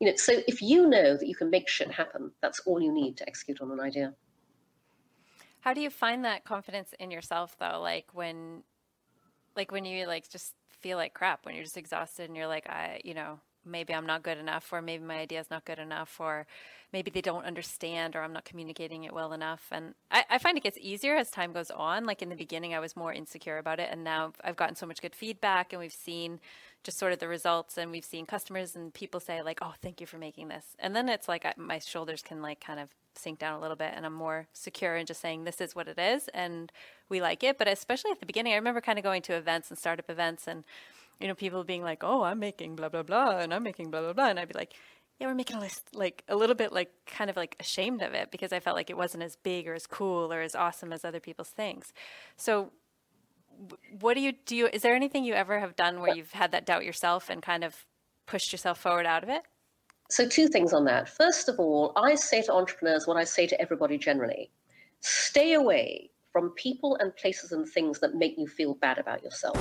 You 0.00 0.08
know, 0.08 0.16
so 0.16 0.40
if 0.48 0.62
you 0.62 0.88
know 0.88 1.16
that 1.16 1.26
you 1.26 1.34
can 1.34 1.50
make 1.50 1.68
shit 1.68 1.90
happen, 1.90 2.32
that's 2.40 2.60
all 2.60 2.80
you 2.80 2.92
need 2.92 3.16
to 3.18 3.28
execute 3.28 3.60
on 3.60 3.70
an 3.70 3.80
idea. 3.80 4.14
How 5.60 5.74
do 5.74 5.80
you 5.80 5.90
find 5.90 6.24
that 6.24 6.44
confidence 6.44 6.92
in 6.98 7.10
yourself 7.10 7.56
though? 7.58 7.80
Like 7.80 8.06
when 8.12 8.64
like 9.54 9.70
when 9.70 9.84
you 9.84 10.06
like 10.06 10.28
just 10.28 10.54
feel 10.70 10.98
like 10.98 11.14
crap, 11.14 11.46
when 11.46 11.54
you're 11.54 11.64
just 11.64 11.76
exhausted 11.76 12.28
and 12.28 12.36
you're 12.36 12.48
like, 12.48 12.68
I 12.68 13.00
you 13.04 13.14
know, 13.14 13.38
maybe 13.64 13.94
I'm 13.94 14.06
not 14.06 14.22
good 14.22 14.38
enough, 14.38 14.72
or 14.72 14.82
maybe 14.82 15.04
my 15.04 15.18
idea 15.18 15.40
is 15.40 15.50
not 15.50 15.64
good 15.64 15.78
enough, 15.78 16.16
or 16.20 16.46
maybe 16.92 17.10
they 17.10 17.20
don't 17.20 17.44
understand, 17.44 18.16
or 18.16 18.22
I'm 18.22 18.32
not 18.32 18.44
communicating 18.44 19.04
it 19.04 19.12
well 19.12 19.32
enough. 19.32 19.66
And 19.70 19.94
I, 20.10 20.24
I, 20.30 20.38
find 20.38 20.56
it 20.56 20.62
gets 20.62 20.78
easier 20.80 21.16
as 21.16 21.30
time 21.30 21.52
goes 21.52 21.70
on. 21.70 22.04
Like 22.04 22.22
in 22.22 22.28
the 22.28 22.36
beginning, 22.36 22.74
I 22.74 22.80
was 22.80 22.96
more 22.96 23.12
insecure 23.12 23.58
about 23.58 23.80
it, 23.80 23.88
and 23.90 24.04
now 24.04 24.32
I've 24.44 24.56
gotten 24.56 24.76
so 24.76 24.86
much 24.86 25.00
good 25.00 25.14
feedback, 25.14 25.72
and 25.72 25.80
we've 25.80 25.92
seen, 25.92 26.40
just 26.82 26.98
sort 26.98 27.12
of 27.12 27.18
the 27.18 27.28
results 27.28 27.78
and 27.78 27.90
we've 27.90 28.04
seen 28.04 28.26
customers 28.26 28.74
and 28.74 28.92
people 28.92 29.20
say 29.20 29.42
like 29.42 29.60
oh 29.62 29.74
thank 29.82 30.00
you 30.00 30.06
for 30.06 30.18
making 30.18 30.48
this 30.48 30.64
and 30.78 30.96
then 30.96 31.08
it's 31.08 31.28
like 31.28 31.44
I, 31.44 31.54
my 31.56 31.78
shoulders 31.78 32.22
can 32.22 32.42
like 32.42 32.60
kind 32.60 32.80
of 32.80 32.88
sink 33.14 33.38
down 33.38 33.54
a 33.54 33.60
little 33.60 33.76
bit 33.76 33.92
and 33.94 34.04
i'm 34.04 34.14
more 34.14 34.46
secure 34.52 34.96
in 34.96 35.06
just 35.06 35.20
saying 35.20 35.44
this 35.44 35.60
is 35.60 35.76
what 35.76 35.86
it 35.86 35.98
is 35.98 36.28
and 36.28 36.72
we 37.08 37.20
like 37.20 37.44
it 37.44 37.58
but 37.58 37.68
especially 37.68 38.10
at 38.10 38.20
the 38.20 38.26
beginning 38.26 38.52
i 38.52 38.56
remember 38.56 38.80
kind 38.80 38.98
of 38.98 39.04
going 39.04 39.22
to 39.22 39.34
events 39.34 39.70
and 39.70 39.78
startup 39.78 40.10
events 40.10 40.48
and 40.48 40.64
you 41.22 41.28
know 41.28 41.34
people 41.34 41.62
being 41.64 41.82
like 41.82 42.02
oh 42.02 42.22
i'm 42.22 42.40
making 42.40 42.74
blah 42.74 42.88
blah 42.88 43.02
blah 43.02 43.38
and 43.38 43.54
i'm 43.54 43.62
making 43.62 43.90
blah 43.90 44.00
blah 44.00 44.12
blah 44.12 44.28
and 44.28 44.38
i'd 44.38 44.48
be 44.48 44.54
like 44.54 44.74
yeah 45.20 45.28
we're 45.28 45.34
making 45.34 45.56
a 45.56 45.60
list 45.60 45.88
like 45.94 46.24
a 46.28 46.34
little 46.34 46.56
bit 46.56 46.72
like 46.72 46.90
kind 47.06 47.30
of 47.30 47.36
like 47.36 47.54
ashamed 47.60 48.02
of 48.02 48.12
it 48.12 48.30
because 48.30 48.52
i 48.52 48.58
felt 48.58 48.76
like 48.76 48.90
it 48.90 48.96
wasn't 48.96 49.22
as 49.22 49.36
big 49.36 49.68
or 49.68 49.74
as 49.74 49.86
cool 49.86 50.32
or 50.32 50.40
as 50.40 50.54
awesome 50.54 50.92
as 50.92 51.04
other 51.04 51.20
people's 51.20 51.50
things. 51.50 51.92
So 52.36 52.72
what 54.00 54.14
do 54.14 54.20
you 54.20 54.32
do? 54.32 54.56
You, 54.56 54.66
is 54.72 54.82
there 54.82 54.94
anything 54.94 55.24
you 55.24 55.34
ever 55.34 55.60
have 55.60 55.76
done 55.76 56.00
where 56.00 56.14
you've 56.14 56.32
had 56.32 56.50
that 56.52 56.66
doubt 56.66 56.84
yourself 56.84 57.30
and 57.30 57.40
kind 57.42 57.62
of 57.62 57.86
pushed 58.26 58.50
yourself 58.50 58.80
forward 58.80 59.06
out 59.06 59.22
of 59.22 59.28
it? 59.28 59.42
So 60.10 60.26
two 60.26 60.48
things 60.48 60.72
on 60.72 60.84
that. 60.86 61.08
First 61.08 61.48
of 61.48 61.58
all 61.60 61.92
i 61.96 62.14
say 62.14 62.42
to 62.42 62.52
entrepreneurs 62.52 63.06
what 63.06 63.16
i 63.16 63.24
say 63.24 63.46
to 63.46 63.60
everybody 63.60 63.98
generally. 63.98 64.50
Stay 65.00 65.52
away 65.52 66.10
from 66.32 66.50
people 66.50 66.96
and 66.96 67.14
places 67.16 67.52
and 67.52 67.68
things 67.68 68.00
that 68.00 68.14
make 68.14 68.34
you 68.38 68.46
feel 68.46 68.74
bad 68.74 68.98
about 68.98 69.22
yourself 69.22 69.56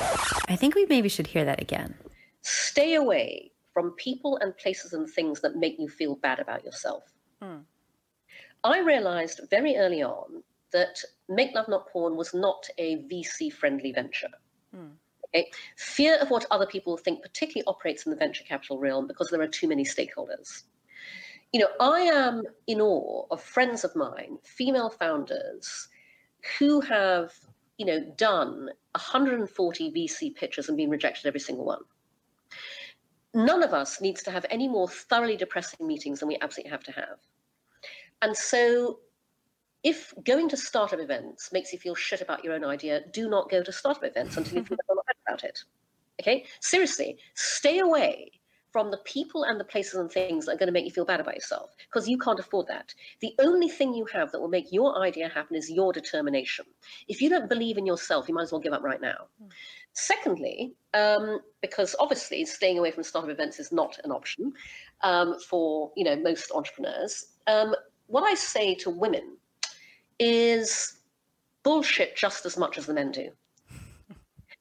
I 0.47 0.55
think 0.55 0.75
we 0.75 0.86
maybe 0.86 1.10
should 1.10 1.27
hear 1.27 1.45
that 1.45 1.62
again. 1.62 1.95
stay 2.41 2.95
away 2.95 3.51
from 3.73 3.91
people 3.91 4.38
and 4.38 4.55
places 4.57 4.93
and 4.93 5.10
things 5.10 5.41
that 5.41 5.55
make 5.55 5.79
you 5.79 5.88
feel 5.88 6.15
bad 6.15 6.39
about 6.39 6.63
yourself. 6.63 7.03
Hmm. 7.41 7.60
I 8.63 8.79
realized 8.79 9.41
very 9.49 9.77
early 9.77 10.03
on 10.03 10.43
that 10.71 11.01
Make 11.29 11.53
Love 11.55 11.67
Not 11.67 11.89
Porn 11.89 12.15
was 12.15 12.34
not 12.34 12.67
a 12.77 12.97
VC 13.10 13.51
friendly 13.51 13.91
venture. 13.91 14.29
Hmm. 14.73 14.91
Okay? 15.27 15.49
Fear 15.77 16.17
of 16.17 16.29
what 16.29 16.45
other 16.51 16.65
people 16.65 16.97
think 16.97 17.21
particularly 17.21 17.65
operates 17.67 18.05
in 18.05 18.12
the 18.12 18.17
venture 18.17 18.43
capital 18.43 18.79
realm 18.79 19.07
because 19.07 19.29
there 19.29 19.41
are 19.41 19.47
too 19.47 19.67
many 19.67 19.84
stakeholders. 19.84 20.63
You 21.53 21.62
know, 21.62 21.69
I 21.79 22.01
am 22.01 22.43
in 22.67 22.79
awe 22.79 23.25
of 23.31 23.41
friends 23.41 23.84
of 23.84 23.95
mine, 23.95 24.38
female 24.43 24.89
founders, 24.89 25.89
who 26.60 26.82
have, 26.82 27.34
you 27.77 27.86
know, 27.86 27.99
done 28.17 28.69
140 28.93 29.91
VC 29.91 30.36
pitches 30.36 30.67
and 30.67 30.77
been 30.77 30.89
rejected 30.89 31.27
every 31.27 31.39
single 31.39 31.65
one. 31.65 31.82
None 33.34 33.63
of 33.63 33.73
us 33.73 34.01
needs 34.01 34.23
to 34.23 34.32
have 34.32 34.45
any 34.49 34.67
more 34.67 34.89
thoroughly 34.89 35.38
depressing 35.38 35.88
meetings 35.88 36.19
than 36.19 36.27
we 36.27 36.38
absolutely 36.41 36.71
have 36.71 36.84
to 36.84 36.91
have. 36.91 37.19
And 38.21 38.36
so, 38.36 38.99
if 39.84 40.13
going 40.25 40.49
to 40.49 40.58
startup 40.58 40.99
events 40.99 41.51
makes 41.51 41.73
you 41.73 41.80
feel 41.80 41.95
shit 41.95 42.21
about 42.21 42.43
your 42.43 42.54
own 42.54 42.63
idea, 42.63 43.01
do 43.12 43.30
not 43.30 43.49
go 43.49 43.63
to 43.63 43.71
startup 43.71 44.04
events 44.04 44.38
until 44.38 44.58
you 44.60 44.65
feel 44.65 44.77
about 45.27 45.43
it. 45.43 45.60
Okay? 46.21 46.45
Seriously, 46.60 47.17
stay 47.34 47.80
away 47.80 48.32
from 48.71 48.89
the 48.89 48.97
people 48.99 49.43
and 49.43 49.60
the 49.60 49.65
places 49.65 49.95
and 49.95 50.10
things 50.10 50.45
that 50.45 50.53
are 50.53 50.57
going 50.57 50.67
to 50.67 50.73
make 50.73 50.86
you 50.86 50.91
feel 50.91 51.05
bad 51.05 51.19
about 51.19 51.36
yourself 51.36 51.75
because 51.77 52.07
you 52.07 52.17
can't 52.17 52.39
afford 52.39 52.67
that. 52.67 52.93
The 53.19 53.34
only 53.39 53.67
thing 53.67 53.93
you 53.93 54.05
have 54.13 54.31
that 54.31 54.39
will 54.39 54.47
make 54.47 54.71
your 54.71 55.01
idea 55.03 55.27
happen 55.29 55.55
is 55.55 55.69
your 55.69 55.91
determination. 55.91 56.65
If 57.07 57.21
you 57.21 57.29
don't 57.29 57.49
believe 57.49 57.77
in 57.77 57.86
yourself, 57.86 58.29
you 58.29 58.36
might 58.36 58.43
as 58.43 58.51
well 58.51 58.62
give 58.62 58.73
up 58.73 58.84
right 58.84 59.01
now. 59.01 59.27
Secondly, 59.93 60.73
um, 60.93 61.39
because 61.62 61.95
obviously 61.99 62.45
staying 62.45 62.79
away 62.79 62.91
from 62.91 63.03
startup 63.03 63.29
events 63.29 63.60
is 63.60 63.73
not 63.73 63.99
an 64.05 64.12
option 64.12 64.53
um, 65.01 65.36
for 65.49 65.91
you 65.97 66.05
know 66.05 66.15
most 66.15 66.51
entrepreneurs. 66.53 67.25
Um, 67.47 67.75
what 68.07 68.23
I 68.23 68.36
say 68.36 68.75
to 68.75 68.89
women 68.89 69.38
is 70.19 70.99
bullshit 71.63 72.15
just 72.15 72.45
as 72.45 72.57
much 72.57 72.77
as 72.77 72.86
the 72.86 72.93
men 72.93 73.12
do. 73.12 73.29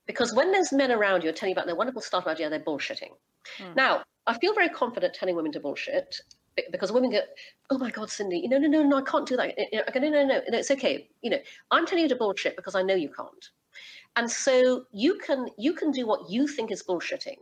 Because 0.07 0.35
when 0.35 0.51
there's 0.51 0.73
men 0.73 0.91
around 0.91 1.23
you 1.23 1.31
are 1.31 1.33
telling 1.33 1.51
you 1.51 1.55
about 1.55 1.67
their 1.67 1.77
wonderful 1.77 2.03
startup 2.03 2.33
idea, 2.33 2.51
they're 2.51 2.59
bullshitting. 2.59 3.11
Hmm. 3.59 3.73
Now, 3.75 4.03
I 4.27 4.39
feel 4.39 4.55
very 4.55 4.69
confident 4.69 5.15
telling 5.15 5.37
women 5.37 5.53
to 5.53 5.61
bullshit 5.61 6.21
because 6.71 6.93
women 6.93 7.11
go, 7.11 7.21
"Oh 7.71 7.79
my 7.79 7.91
God, 7.91 8.11
Cindy, 8.11 8.39
you 8.39 8.49
know, 8.49 8.59
no, 8.59 8.69
no, 8.69 8.83
no, 8.83 8.99
I 8.99 9.03
can't 9.03 9.27
do 9.27 9.37
that." 9.37 9.59
Eh, 9.59 9.67
eh, 9.73 9.83
I 9.87 9.91
go, 9.91 10.01
"No, 10.01 10.11
no, 10.11 10.25
no, 10.25 10.41
no, 10.49 10.59
it's 10.59 10.71
okay. 10.71 11.09
You 11.23 11.31
know, 11.31 11.39
I'm 11.71 11.87
telling 11.87 12.03
you 12.03 12.09
to 12.09 12.17
bullshit 12.17 12.57
because 12.57 12.75
I 12.75 12.83
know 12.83 12.95
you 12.95 13.09
can't." 13.09 13.51
And 14.17 14.31
so 14.31 14.87
you 14.93 15.19
can 15.19 15.49
you 15.57 15.73
can 15.73 15.91
do 15.91 16.07
what 16.07 16.31
you 16.31 16.47
think 16.47 16.71
is 16.71 16.83
bullshitting, 16.83 17.39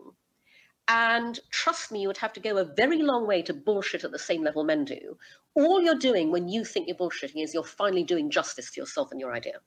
and 0.88 1.38
trust 1.50 1.90
me, 1.90 2.00
you 2.00 2.08
would 2.08 2.18
have 2.18 2.32
to 2.34 2.40
go 2.40 2.56
a 2.56 2.64
very 2.64 3.02
long 3.02 3.26
way 3.26 3.42
to 3.42 3.54
bullshit 3.54 4.04
at 4.04 4.10
the 4.10 4.18
same 4.18 4.42
level 4.42 4.64
men 4.64 4.84
do. 4.84 5.18
All 5.54 5.82
you're 5.82 5.94
doing 5.94 6.30
when 6.30 6.48
you 6.48 6.64
think 6.64 6.88
you're 6.88 6.96
bullshitting 6.96 7.42
is 7.42 7.52
you're 7.52 7.64
finally 7.64 8.04
doing 8.04 8.30
justice 8.30 8.70
to 8.72 8.80
yourself 8.80 9.10
and 9.10 9.20
your 9.20 9.32
idea. 9.34 9.60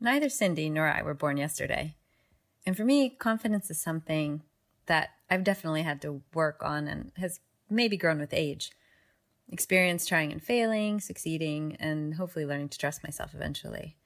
Neither 0.00 0.28
Cindy 0.28 0.68
nor 0.68 0.88
I 0.88 1.02
were 1.02 1.14
born 1.14 1.36
yesterday. 1.36 1.96
And 2.66 2.76
for 2.76 2.84
me, 2.84 3.10
confidence 3.10 3.70
is 3.70 3.80
something 3.80 4.42
that 4.86 5.10
I've 5.30 5.44
definitely 5.44 5.82
had 5.82 6.00
to 6.02 6.22
work 6.34 6.62
on 6.62 6.88
and 6.88 7.12
has 7.16 7.40
maybe 7.68 7.96
grown 7.96 8.18
with 8.18 8.32
age. 8.32 8.70
Experience 9.50 10.06
trying 10.06 10.32
and 10.32 10.42
failing, 10.42 11.00
succeeding, 11.00 11.76
and 11.78 12.14
hopefully 12.14 12.46
learning 12.46 12.68
to 12.70 12.78
trust 12.78 13.04
myself 13.04 13.34
eventually. 13.34 13.96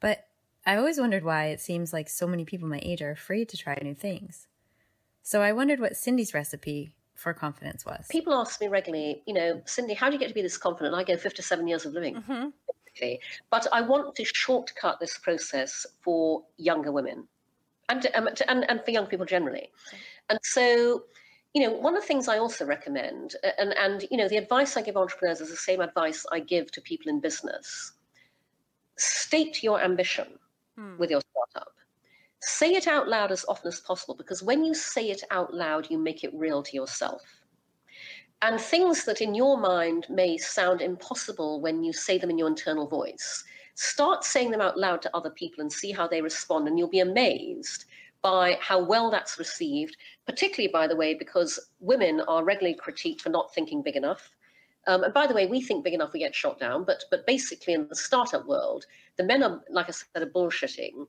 But 0.00 0.26
I 0.64 0.76
always 0.76 0.98
wondered 0.98 1.24
why 1.24 1.46
it 1.46 1.60
seems 1.60 1.92
like 1.92 2.08
so 2.08 2.26
many 2.26 2.44
people 2.44 2.68
my 2.68 2.80
age 2.82 3.02
are 3.02 3.10
afraid 3.10 3.48
to 3.50 3.56
try 3.56 3.78
new 3.82 3.94
things. 3.94 4.46
So 5.22 5.42
I 5.42 5.52
wondered 5.52 5.80
what 5.80 5.96
Cindy's 5.96 6.32
recipe 6.32 6.94
for 7.14 7.34
confidence 7.34 7.84
was. 7.84 8.06
People 8.08 8.34
ask 8.34 8.60
me 8.60 8.68
regularly, 8.68 9.22
you 9.26 9.34
know, 9.34 9.60
Cindy, 9.66 9.92
how 9.92 10.08
do 10.08 10.14
you 10.14 10.18
get 10.18 10.28
to 10.28 10.34
be 10.34 10.42
this 10.42 10.56
confident? 10.56 10.94
I 10.94 11.04
go 11.04 11.16
57 11.16 11.66
years 11.66 11.84
of 11.84 11.92
living. 11.92 12.14
basically. 12.98 13.20
But 13.50 13.66
I 13.72 13.80
want 13.80 14.14
to 14.16 14.24
shortcut 14.24 15.00
this 15.00 15.18
process 15.18 15.86
for 16.02 16.44
younger 16.56 16.92
women 16.92 17.26
and, 17.88 18.06
um, 18.14 18.28
to, 18.34 18.50
and, 18.50 18.68
and 18.70 18.84
for 18.84 18.90
young 18.90 19.06
people 19.06 19.26
generally. 19.26 19.70
And 20.28 20.38
so, 20.42 21.04
you 21.54 21.62
know, 21.62 21.72
one 21.72 21.96
of 21.96 22.02
the 22.02 22.06
things 22.06 22.28
I 22.28 22.38
also 22.38 22.66
recommend, 22.66 23.36
and, 23.58 23.76
and, 23.78 24.04
you 24.10 24.16
know, 24.16 24.28
the 24.28 24.36
advice 24.36 24.76
I 24.76 24.82
give 24.82 24.96
entrepreneurs 24.96 25.40
is 25.40 25.50
the 25.50 25.56
same 25.56 25.80
advice 25.80 26.26
I 26.30 26.40
give 26.40 26.70
to 26.72 26.80
people 26.80 27.10
in 27.10 27.20
business. 27.20 27.92
State 28.96 29.62
your 29.62 29.80
ambition 29.80 30.28
hmm. 30.76 30.98
with 30.98 31.10
your 31.10 31.22
startup. 31.30 31.72
Say 32.40 32.74
it 32.74 32.86
out 32.86 33.08
loud 33.08 33.32
as 33.32 33.44
often 33.48 33.68
as 33.68 33.80
possible 33.80 34.14
because 34.14 34.42
when 34.42 34.64
you 34.64 34.74
say 34.74 35.10
it 35.10 35.22
out 35.30 35.52
loud, 35.54 35.90
you 35.90 35.98
make 35.98 36.24
it 36.24 36.34
real 36.34 36.62
to 36.62 36.76
yourself. 36.76 37.22
And 38.42 38.60
things 38.60 39.04
that 39.04 39.20
in 39.20 39.34
your 39.34 39.58
mind 39.58 40.06
may 40.08 40.36
sound 40.36 40.80
impossible 40.80 41.60
when 41.60 41.82
you 41.82 41.92
say 41.92 42.18
them 42.18 42.30
in 42.30 42.38
your 42.38 42.46
internal 42.46 42.86
voice, 42.86 43.42
start 43.74 44.22
saying 44.22 44.52
them 44.52 44.60
out 44.60 44.78
loud 44.78 45.02
to 45.02 45.16
other 45.16 45.30
people 45.30 45.60
and 45.60 45.72
see 45.72 45.90
how 45.90 46.06
they 46.06 46.22
respond. 46.22 46.68
And 46.68 46.78
you'll 46.78 46.88
be 46.88 47.00
amazed 47.00 47.86
by 48.22 48.58
how 48.60 48.82
well 48.82 49.10
that's 49.10 49.38
received, 49.38 49.96
particularly, 50.26 50.70
by 50.72 50.86
the 50.86 50.96
way, 50.96 51.14
because 51.14 51.58
women 51.80 52.20
are 52.22 52.44
regularly 52.44 52.76
critiqued 52.76 53.20
for 53.20 53.30
not 53.30 53.54
thinking 53.54 53.82
big 53.82 53.96
enough. 53.96 54.30
Um, 54.86 55.04
and 55.04 55.14
by 55.14 55.26
the 55.26 55.34
way, 55.34 55.46
we 55.46 55.60
think 55.60 55.84
big 55.84 55.94
enough, 55.94 56.12
we 56.12 56.20
get 56.20 56.34
shot 56.34 56.58
down. 56.58 56.84
But 56.84 57.04
but 57.10 57.26
basically, 57.26 57.74
in 57.74 57.86
the 57.88 57.94
startup 57.96 58.46
world, 58.46 58.86
the 59.16 59.24
men 59.24 59.42
are, 59.42 59.62
like 59.70 59.88
I 59.88 59.92
said, 59.92 60.22
are 60.22 60.26
bullshitting. 60.26 61.06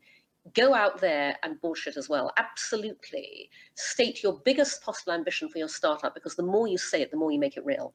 Go 0.55 0.73
out 0.73 0.99
there 0.99 1.35
and 1.43 1.61
bullshit 1.61 1.95
as 1.97 2.09
well. 2.09 2.31
Absolutely, 2.37 3.49
state 3.75 4.23
your 4.23 4.41
biggest 4.45 4.81
possible 4.81 5.13
ambition 5.13 5.49
for 5.49 5.59
your 5.59 5.67
startup 5.67 6.13
because 6.13 6.35
the 6.35 6.43
more 6.43 6.67
you 6.67 6.77
say 6.77 7.01
it, 7.01 7.11
the 7.11 7.17
more 7.17 7.31
you 7.31 7.39
make 7.39 7.57
it 7.57 7.65
real, 7.65 7.93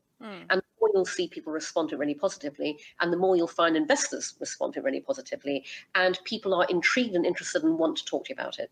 and 0.51 0.61
the 0.61 0.65
more 0.81 0.91
you'll 0.95 1.05
see 1.05 1.27
people 1.29 1.53
respond 1.53 1.89
to 1.89 1.97
it 1.97 1.99
really 1.99 2.15
positively, 2.15 2.79
and 3.01 3.13
the 3.13 3.17
more 3.17 3.37
you'll 3.37 3.47
find 3.49 3.77
investors 3.77 4.35
respond 4.41 4.75
to 4.75 4.81
it 4.81 4.85
really 4.85 5.01
positively, 5.01 5.65
and 5.95 6.19
people 6.25 6.55
are 6.55 6.67
intrigued 6.71 7.15
and 7.17 7.27
interested 7.27 7.63
and 7.65 7.79
want 7.79 7.97
to 7.97 8.05
talk 8.05 8.25
to 8.27 8.31
you 8.31 8.35
about 8.35 8.59
it. 8.59 8.71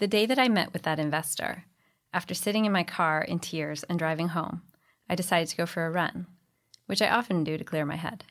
The 0.00 0.08
day 0.08 0.24
that 0.24 0.38
I 0.38 0.48
met 0.48 0.72
with 0.72 0.84
that 0.84 0.98
investor, 0.98 1.64
after 2.14 2.32
sitting 2.32 2.64
in 2.64 2.72
my 2.72 2.84
car 2.84 3.20
in 3.20 3.38
tears 3.38 3.82
and 3.82 3.98
driving 3.98 4.28
home, 4.28 4.62
I 5.10 5.14
decided 5.14 5.48
to 5.48 5.56
go 5.58 5.66
for 5.66 5.84
a 5.84 5.90
run, 5.90 6.26
which 6.86 7.02
I 7.02 7.10
often 7.10 7.44
do 7.44 7.58
to 7.58 7.64
clear 7.64 7.84
my 7.84 7.96
head. 7.96 8.24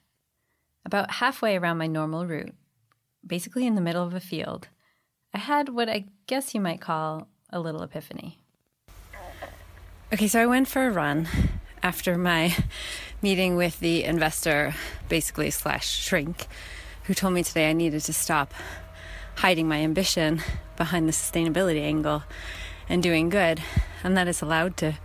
About 0.83 1.11
halfway 1.11 1.55
around 1.55 1.77
my 1.77 1.85
normal 1.85 2.25
route, 2.25 2.55
basically 3.23 3.67
in 3.67 3.75
the 3.75 3.81
middle 3.81 4.03
of 4.03 4.15
a 4.15 4.19
field, 4.19 4.69
I 5.31 5.37
had 5.37 5.69
what 5.69 5.87
I 5.87 6.05
guess 6.25 6.55
you 6.55 6.59
might 6.59 6.81
call 6.81 7.27
a 7.51 7.59
little 7.59 7.83
epiphany. 7.83 8.39
Okay, 10.11 10.27
so 10.27 10.41
I 10.41 10.47
went 10.47 10.67
for 10.67 10.87
a 10.87 10.91
run 10.91 11.27
after 11.83 12.17
my 12.17 12.55
meeting 13.21 13.55
with 13.55 13.79
the 13.79 14.05
investor, 14.05 14.73
basically 15.07 15.51
slash 15.51 15.87
shrink, 15.87 16.47
who 17.03 17.13
told 17.13 17.35
me 17.35 17.43
today 17.43 17.69
I 17.69 17.73
needed 17.73 18.01
to 18.01 18.13
stop 18.13 18.55
hiding 19.39 19.67
my 19.67 19.79
ambition 19.79 20.41
behind 20.77 21.07
the 21.07 21.13
sustainability 21.13 21.81
angle 21.81 22.23
and 22.87 23.03
doing 23.03 23.29
good, 23.29 23.61
and 24.03 24.15
that 24.17 24.27
it's 24.27 24.41
allowed 24.41 24.77
to 24.77 24.97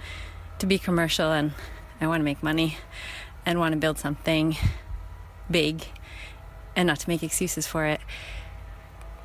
to 0.58 0.66
be 0.66 0.78
commercial 0.78 1.32
and 1.32 1.52
I 2.00 2.06
want 2.06 2.20
to 2.20 2.24
make 2.24 2.42
money 2.42 2.76
and 3.44 3.58
want 3.58 3.72
to 3.72 3.78
build 3.78 3.98
something 3.98 4.56
big 5.50 5.84
and 6.76 6.86
not 6.86 7.00
to 7.00 7.08
make 7.08 7.22
excuses 7.22 7.66
for 7.66 7.86
it. 7.86 8.00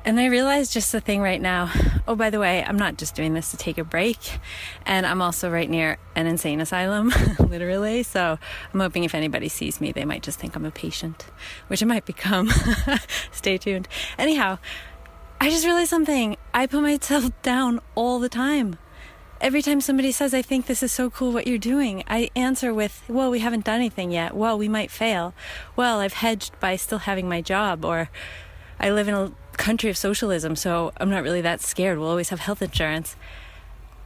And 0.02 0.18
I 0.18 0.26
realized 0.26 0.72
just 0.72 0.92
the 0.92 1.00
thing 1.00 1.20
right 1.20 1.40
now. 1.40 1.70
Oh, 2.08 2.16
by 2.16 2.30
the 2.30 2.38
way, 2.38 2.64
I'm 2.64 2.78
not 2.78 2.96
just 2.96 3.14
doing 3.14 3.34
this 3.34 3.50
to 3.50 3.58
take 3.58 3.76
a 3.76 3.84
break. 3.84 4.38
And 4.86 5.04
I'm 5.04 5.20
also 5.20 5.50
right 5.50 5.68
near 5.68 5.98
an 6.16 6.26
insane 6.26 6.60
asylum, 6.60 7.12
literally. 7.38 8.02
So 8.02 8.38
I'm 8.72 8.80
hoping 8.80 9.04
if 9.04 9.14
anybody 9.14 9.50
sees 9.50 9.78
me, 9.78 9.92
they 9.92 10.06
might 10.06 10.22
just 10.22 10.38
think 10.38 10.56
I'm 10.56 10.64
a 10.64 10.70
patient, 10.70 11.26
which 11.68 11.82
I 11.82 11.86
might 11.86 12.06
become. 12.06 12.48
Stay 13.30 13.58
tuned. 13.58 13.88
Anyhow, 14.16 14.58
I 15.42 15.48
just 15.48 15.64
realized 15.64 15.88
something. 15.88 16.36
I 16.52 16.66
put 16.66 16.82
myself 16.82 17.30
down 17.42 17.80
all 17.94 18.18
the 18.18 18.28
time. 18.28 18.78
every 19.40 19.62
time 19.62 19.80
somebody 19.80 20.12
says, 20.12 20.34
I 20.34 20.42
think 20.42 20.66
this 20.66 20.82
is 20.82 20.92
so 20.92 21.08
cool 21.08 21.32
what 21.32 21.46
you're 21.46 21.56
doing, 21.56 22.04
I 22.06 22.28
answer 22.36 22.74
with, 22.74 23.02
well, 23.08 23.30
we 23.30 23.38
haven't 23.38 23.64
done 23.64 23.76
anything 23.76 24.12
yet. 24.12 24.36
Well, 24.36 24.58
we 24.58 24.68
might 24.68 24.90
fail. 24.90 25.32
Well, 25.76 26.00
I've 26.00 26.12
hedged 26.12 26.60
by 26.60 26.76
still 26.76 26.98
having 26.98 27.26
my 27.26 27.40
job, 27.40 27.82
or 27.82 28.10
I 28.78 28.90
live 28.90 29.08
in 29.08 29.14
a 29.14 29.32
country 29.54 29.88
of 29.88 29.96
socialism, 29.96 30.56
so 30.56 30.92
I'm 30.98 31.08
not 31.08 31.22
really 31.22 31.40
that 31.40 31.62
scared. 31.62 31.98
We'll 31.98 32.10
always 32.10 32.28
have 32.28 32.40
health 32.40 32.60
insurance. 32.60 33.16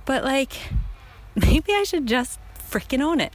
But, 0.04 0.22
like, 0.22 0.52
maybe 1.34 1.72
I 1.72 1.82
should 1.82 2.06
just 2.06 2.38
freaking 2.56 3.00
own 3.00 3.20
it. 3.20 3.32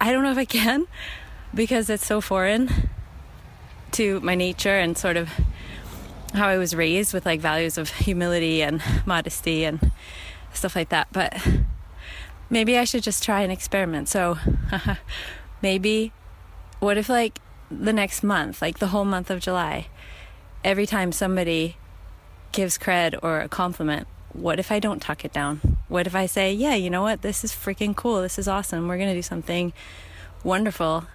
I 0.00 0.10
don't 0.10 0.22
know 0.22 0.32
if 0.32 0.38
I 0.38 0.46
can 0.46 0.86
because 1.54 1.90
it's 1.90 2.06
so 2.06 2.22
foreign 2.22 2.88
to 3.92 4.20
my 4.20 4.34
nature 4.34 4.78
and 4.78 4.96
sort 4.96 5.18
of 5.18 5.28
how 6.38 6.48
I 6.48 6.58
was 6.58 6.74
raised 6.74 7.12
with 7.12 7.26
like 7.26 7.40
values 7.40 7.76
of 7.78 7.90
humility 7.90 8.62
and 8.62 8.82
modesty 9.06 9.64
and 9.64 9.92
stuff 10.52 10.74
like 10.74 10.88
that. 10.88 11.08
But 11.12 11.36
maybe 12.50 12.78
I 12.78 12.84
should 12.84 13.02
just 13.02 13.22
try 13.22 13.42
an 13.42 13.50
experiment. 13.50 14.08
So 14.08 14.38
maybe 15.62 16.12
what 16.80 16.96
if 16.96 17.08
like 17.08 17.40
the 17.70 17.92
next 17.92 18.22
month, 18.22 18.62
like 18.62 18.78
the 18.78 18.88
whole 18.88 19.04
month 19.04 19.30
of 19.30 19.40
July, 19.40 19.88
every 20.64 20.86
time 20.86 21.12
somebody 21.12 21.76
gives 22.52 22.78
cred 22.78 23.18
or 23.22 23.40
a 23.40 23.48
compliment, 23.48 24.06
what 24.32 24.58
if 24.58 24.70
I 24.70 24.78
don't 24.78 25.00
tuck 25.00 25.24
it 25.24 25.32
down? 25.32 25.78
What 25.88 26.06
if 26.06 26.14
I 26.14 26.26
say, 26.26 26.52
yeah, 26.52 26.74
you 26.74 26.90
know 26.90 27.02
what? 27.02 27.22
This 27.22 27.44
is 27.44 27.52
freaking 27.52 27.94
cool. 27.94 28.22
This 28.22 28.38
is 28.38 28.48
awesome. 28.48 28.88
We're 28.88 28.96
going 28.98 29.08
to 29.08 29.14
do 29.14 29.22
something 29.22 29.72
wonderful. 30.44 31.06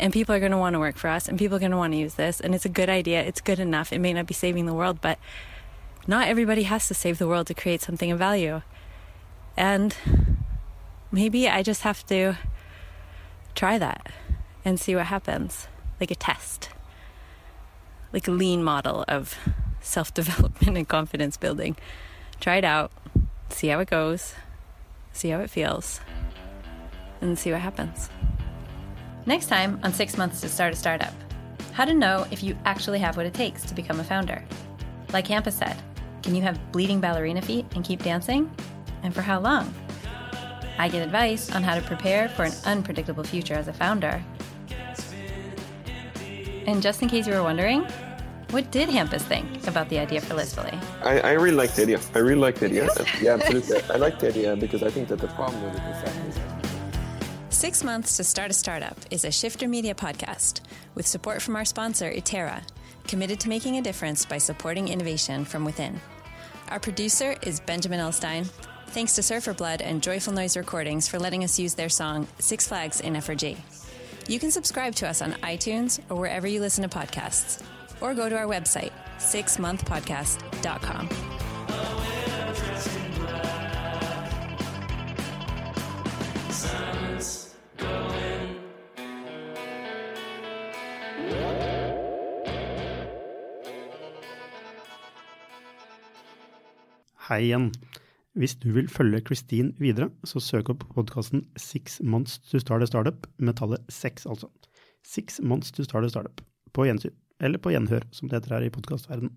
And 0.00 0.12
people 0.12 0.34
are 0.34 0.40
going 0.40 0.52
to 0.52 0.58
want 0.58 0.74
to 0.74 0.80
work 0.80 0.96
for 0.96 1.08
us 1.08 1.28
and 1.28 1.38
people 1.38 1.56
are 1.56 1.60
going 1.60 1.70
to 1.70 1.76
want 1.76 1.92
to 1.92 1.98
use 1.98 2.14
this. 2.14 2.40
And 2.40 2.54
it's 2.54 2.64
a 2.64 2.68
good 2.68 2.88
idea. 2.88 3.22
It's 3.22 3.40
good 3.40 3.60
enough. 3.60 3.92
It 3.92 4.00
may 4.00 4.12
not 4.12 4.26
be 4.26 4.34
saving 4.34 4.66
the 4.66 4.74
world, 4.74 5.00
but 5.00 5.18
not 6.06 6.26
everybody 6.26 6.64
has 6.64 6.88
to 6.88 6.94
save 6.94 7.18
the 7.18 7.28
world 7.28 7.46
to 7.48 7.54
create 7.54 7.80
something 7.80 8.10
of 8.10 8.18
value. 8.18 8.62
And 9.56 9.94
maybe 11.12 11.48
I 11.48 11.62
just 11.62 11.82
have 11.82 12.04
to 12.06 12.36
try 13.54 13.78
that 13.78 14.10
and 14.64 14.80
see 14.80 14.96
what 14.96 15.06
happens, 15.06 15.68
like 16.00 16.10
a 16.10 16.14
test, 16.14 16.70
like 18.12 18.26
a 18.26 18.30
lean 18.30 18.64
model 18.64 19.04
of 19.08 19.36
self 19.80 20.12
development 20.14 20.76
and 20.76 20.88
confidence 20.88 21.36
building. 21.36 21.76
Try 22.40 22.56
it 22.56 22.64
out, 22.64 22.90
see 23.50 23.68
how 23.68 23.78
it 23.80 23.90
goes, 23.90 24.34
see 25.12 25.28
how 25.28 25.40
it 25.40 25.50
feels, 25.50 26.00
and 27.20 27.38
see 27.38 27.52
what 27.52 27.60
happens. 27.60 28.10
Next 29.24 29.46
time 29.46 29.78
on 29.82 29.92
Six 29.92 30.16
Months 30.16 30.40
to 30.40 30.48
Start 30.48 30.72
a 30.72 30.76
Startup 30.76 31.14
how 31.72 31.86
to 31.86 31.94
know 31.94 32.26
if 32.30 32.42
you 32.42 32.56
actually 32.64 32.98
have 32.98 33.16
what 33.16 33.26
it 33.26 33.34
takes 33.34 33.64
to 33.64 33.74
become 33.74 33.98
a 33.98 34.04
founder. 34.04 34.44
Like 35.12 35.26
Hampus 35.26 35.54
said, 35.54 35.76
can 36.22 36.34
you 36.34 36.42
have 36.42 36.60
bleeding 36.70 37.00
ballerina 37.00 37.42
feet 37.42 37.66
and 37.74 37.84
keep 37.84 38.02
dancing? 38.02 38.54
And 39.02 39.14
for 39.14 39.22
how 39.22 39.40
long? 39.40 39.72
I 40.78 40.88
get 40.88 41.02
advice 41.02 41.50
on 41.50 41.62
how 41.62 41.74
to 41.74 41.82
prepare 41.82 42.28
for 42.28 42.44
an 42.44 42.52
unpredictable 42.64 43.24
future 43.24 43.54
as 43.54 43.68
a 43.68 43.72
founder. 43.72 44.22
And 46.66 46.80
just 46.80 47.02
in 47.02 47.08
case 47.08 47.26
you 47.26 47.32
were 47.32 47.42
wondering, 47.42 47.84
what 48.50 48.70
did 48.70 48.88
Hampus 48.88 49.22
think 49.22 49.66
about 49.66 49.88
the 49.88 49.98
idea 49.98 50.20
for 50.20 50.34
Listfully? 50.34 50.78
I, 51.02 51.20
I 51.20 51.32
really 51.32 51.56
like 51.56 51.74
the 51.74 51.82
idea. 51.82 52.00
I 52.14 52.18
really 52.18 52.40
like 52.40 52.56
the 52.56 52.66
idea. 52.66 52.88
yeah, 53.20 53.34
absolutely. 53.34 53.82
I 53.90 53.96
like 53.96 54.18
the 54.18 54.28
idea 54.28 54.56
because 54.56 54.82
I 54.82 54.90
think 54.90 55.08
that 55.08 55.18
the 55.20 55.28
problem 55.28 55.62
with 55.64 55.74
it 55.74 55.82
is 56.28 56.36
that. 56.36 56.51
Six 57.62 57.84
Months 57.84 58.16
to 58.16 58.24
Start 58.24 58.50
a 58.50 58.54
Startup 58.54 58.96
is 59.12 59.24
a 59.24 59.30
Shifter 59.30 59.68
Media 59.68 59.94
podcast 59.94 60.62
with 60.96 61.06
support 61.06 61.40
from 61.40 61.54
our 61.54 61.64
sponsor, 61.64 62.10
Itera, 62.10 62.60
committed 63.06 63.38
to 63.38 63.48
making 63.48 63.76
a 63.76 63.80
difference 63.80 64.26
by 64.26 64.38
supporting 64.38 64.88
innovation 64.88 65.44
from 65.44 65.64
within. 65.64 66.00
Our 66.70 66.80
producer 66.80 67.36
is 67.42 67.60
Benjamin 67.60 68.00
Elstein. 68.00 68.48
Thanks 68.88 69.14
to 69.14 69.22
Surfer 69.22 69.54
Blood 69.54 69.80
and 69.80 70.02
Joyful 70.02 70.32
Noise 70.32 70.56
Recordings 70.56 71.06
for 71.06 71.20
letting 71.20 71.44
us 71.44 71.56
use 71.56 71.74
their 71.74 71.88
song 71.88 72.26
Six 72.40 72.66
Flags 72.66 73.00
in 73.00 73.14
F 73.14 73.28
or 73.28 73.36
G. 73.36 73.56
You 74.26 74.40
can 74.40 74.50
subscribe 74.50 74.96
to 74.96 75.08
us 75.08 75.22
on 75.22 75.34
iTunes 75.34 76.00
or 76.10 76.16
wherever 76.16 76.48
you 76.48 76.58
listen 76.58 76.82
to 76.82 76.88
podcasts, 76.88 77.62
or 78.00 78.12
go 78.12 78.28
to 78.28 78.36
our 78.36 78.46
website, 78.46 78.90
sixmonthpodcast.com. 79.18 81.08
Hei 97.32 97.46
igjen. 97.46 97.70
Hvis 98.36 98.52
du 98.60 98.66
vil 98.74 98.90
følge 98.92 99.22
Christine 99.24 99.70
videre, 99.80 100.10
så 100.28 100.40
søk 100.44 100.68
opp 100.68 100.82
podkasten 100.92 101.46
Six 101.56 101.94
Months 102.04 102.34
to 102.50 102.58
Start 102.60 102.84
a 102.84 102.88
Startup, 102.90 103.24
med 103.40 103.56
tallet 103.56 103.80
seks, 103.88 104.26
altså. 104.28 104.50
Six 105.00 105.40
Months 105.40 105.72
to 105.72 105.86
Start 105.86 106.04
a 106.04 106.10
Startup. 106.12 106.42
På 106.76 106.84
gjensyn, 106.84 107.14
eller 107.40 107.56
på 107.56 107.72
gjenhør, 107.72 108.04
som 108.12 108.28
det 108.28 108.36
heter 108.36 108.58
her 108.58 108.66
i 108.66 108.74
podkastverdenen. 108.74 109.32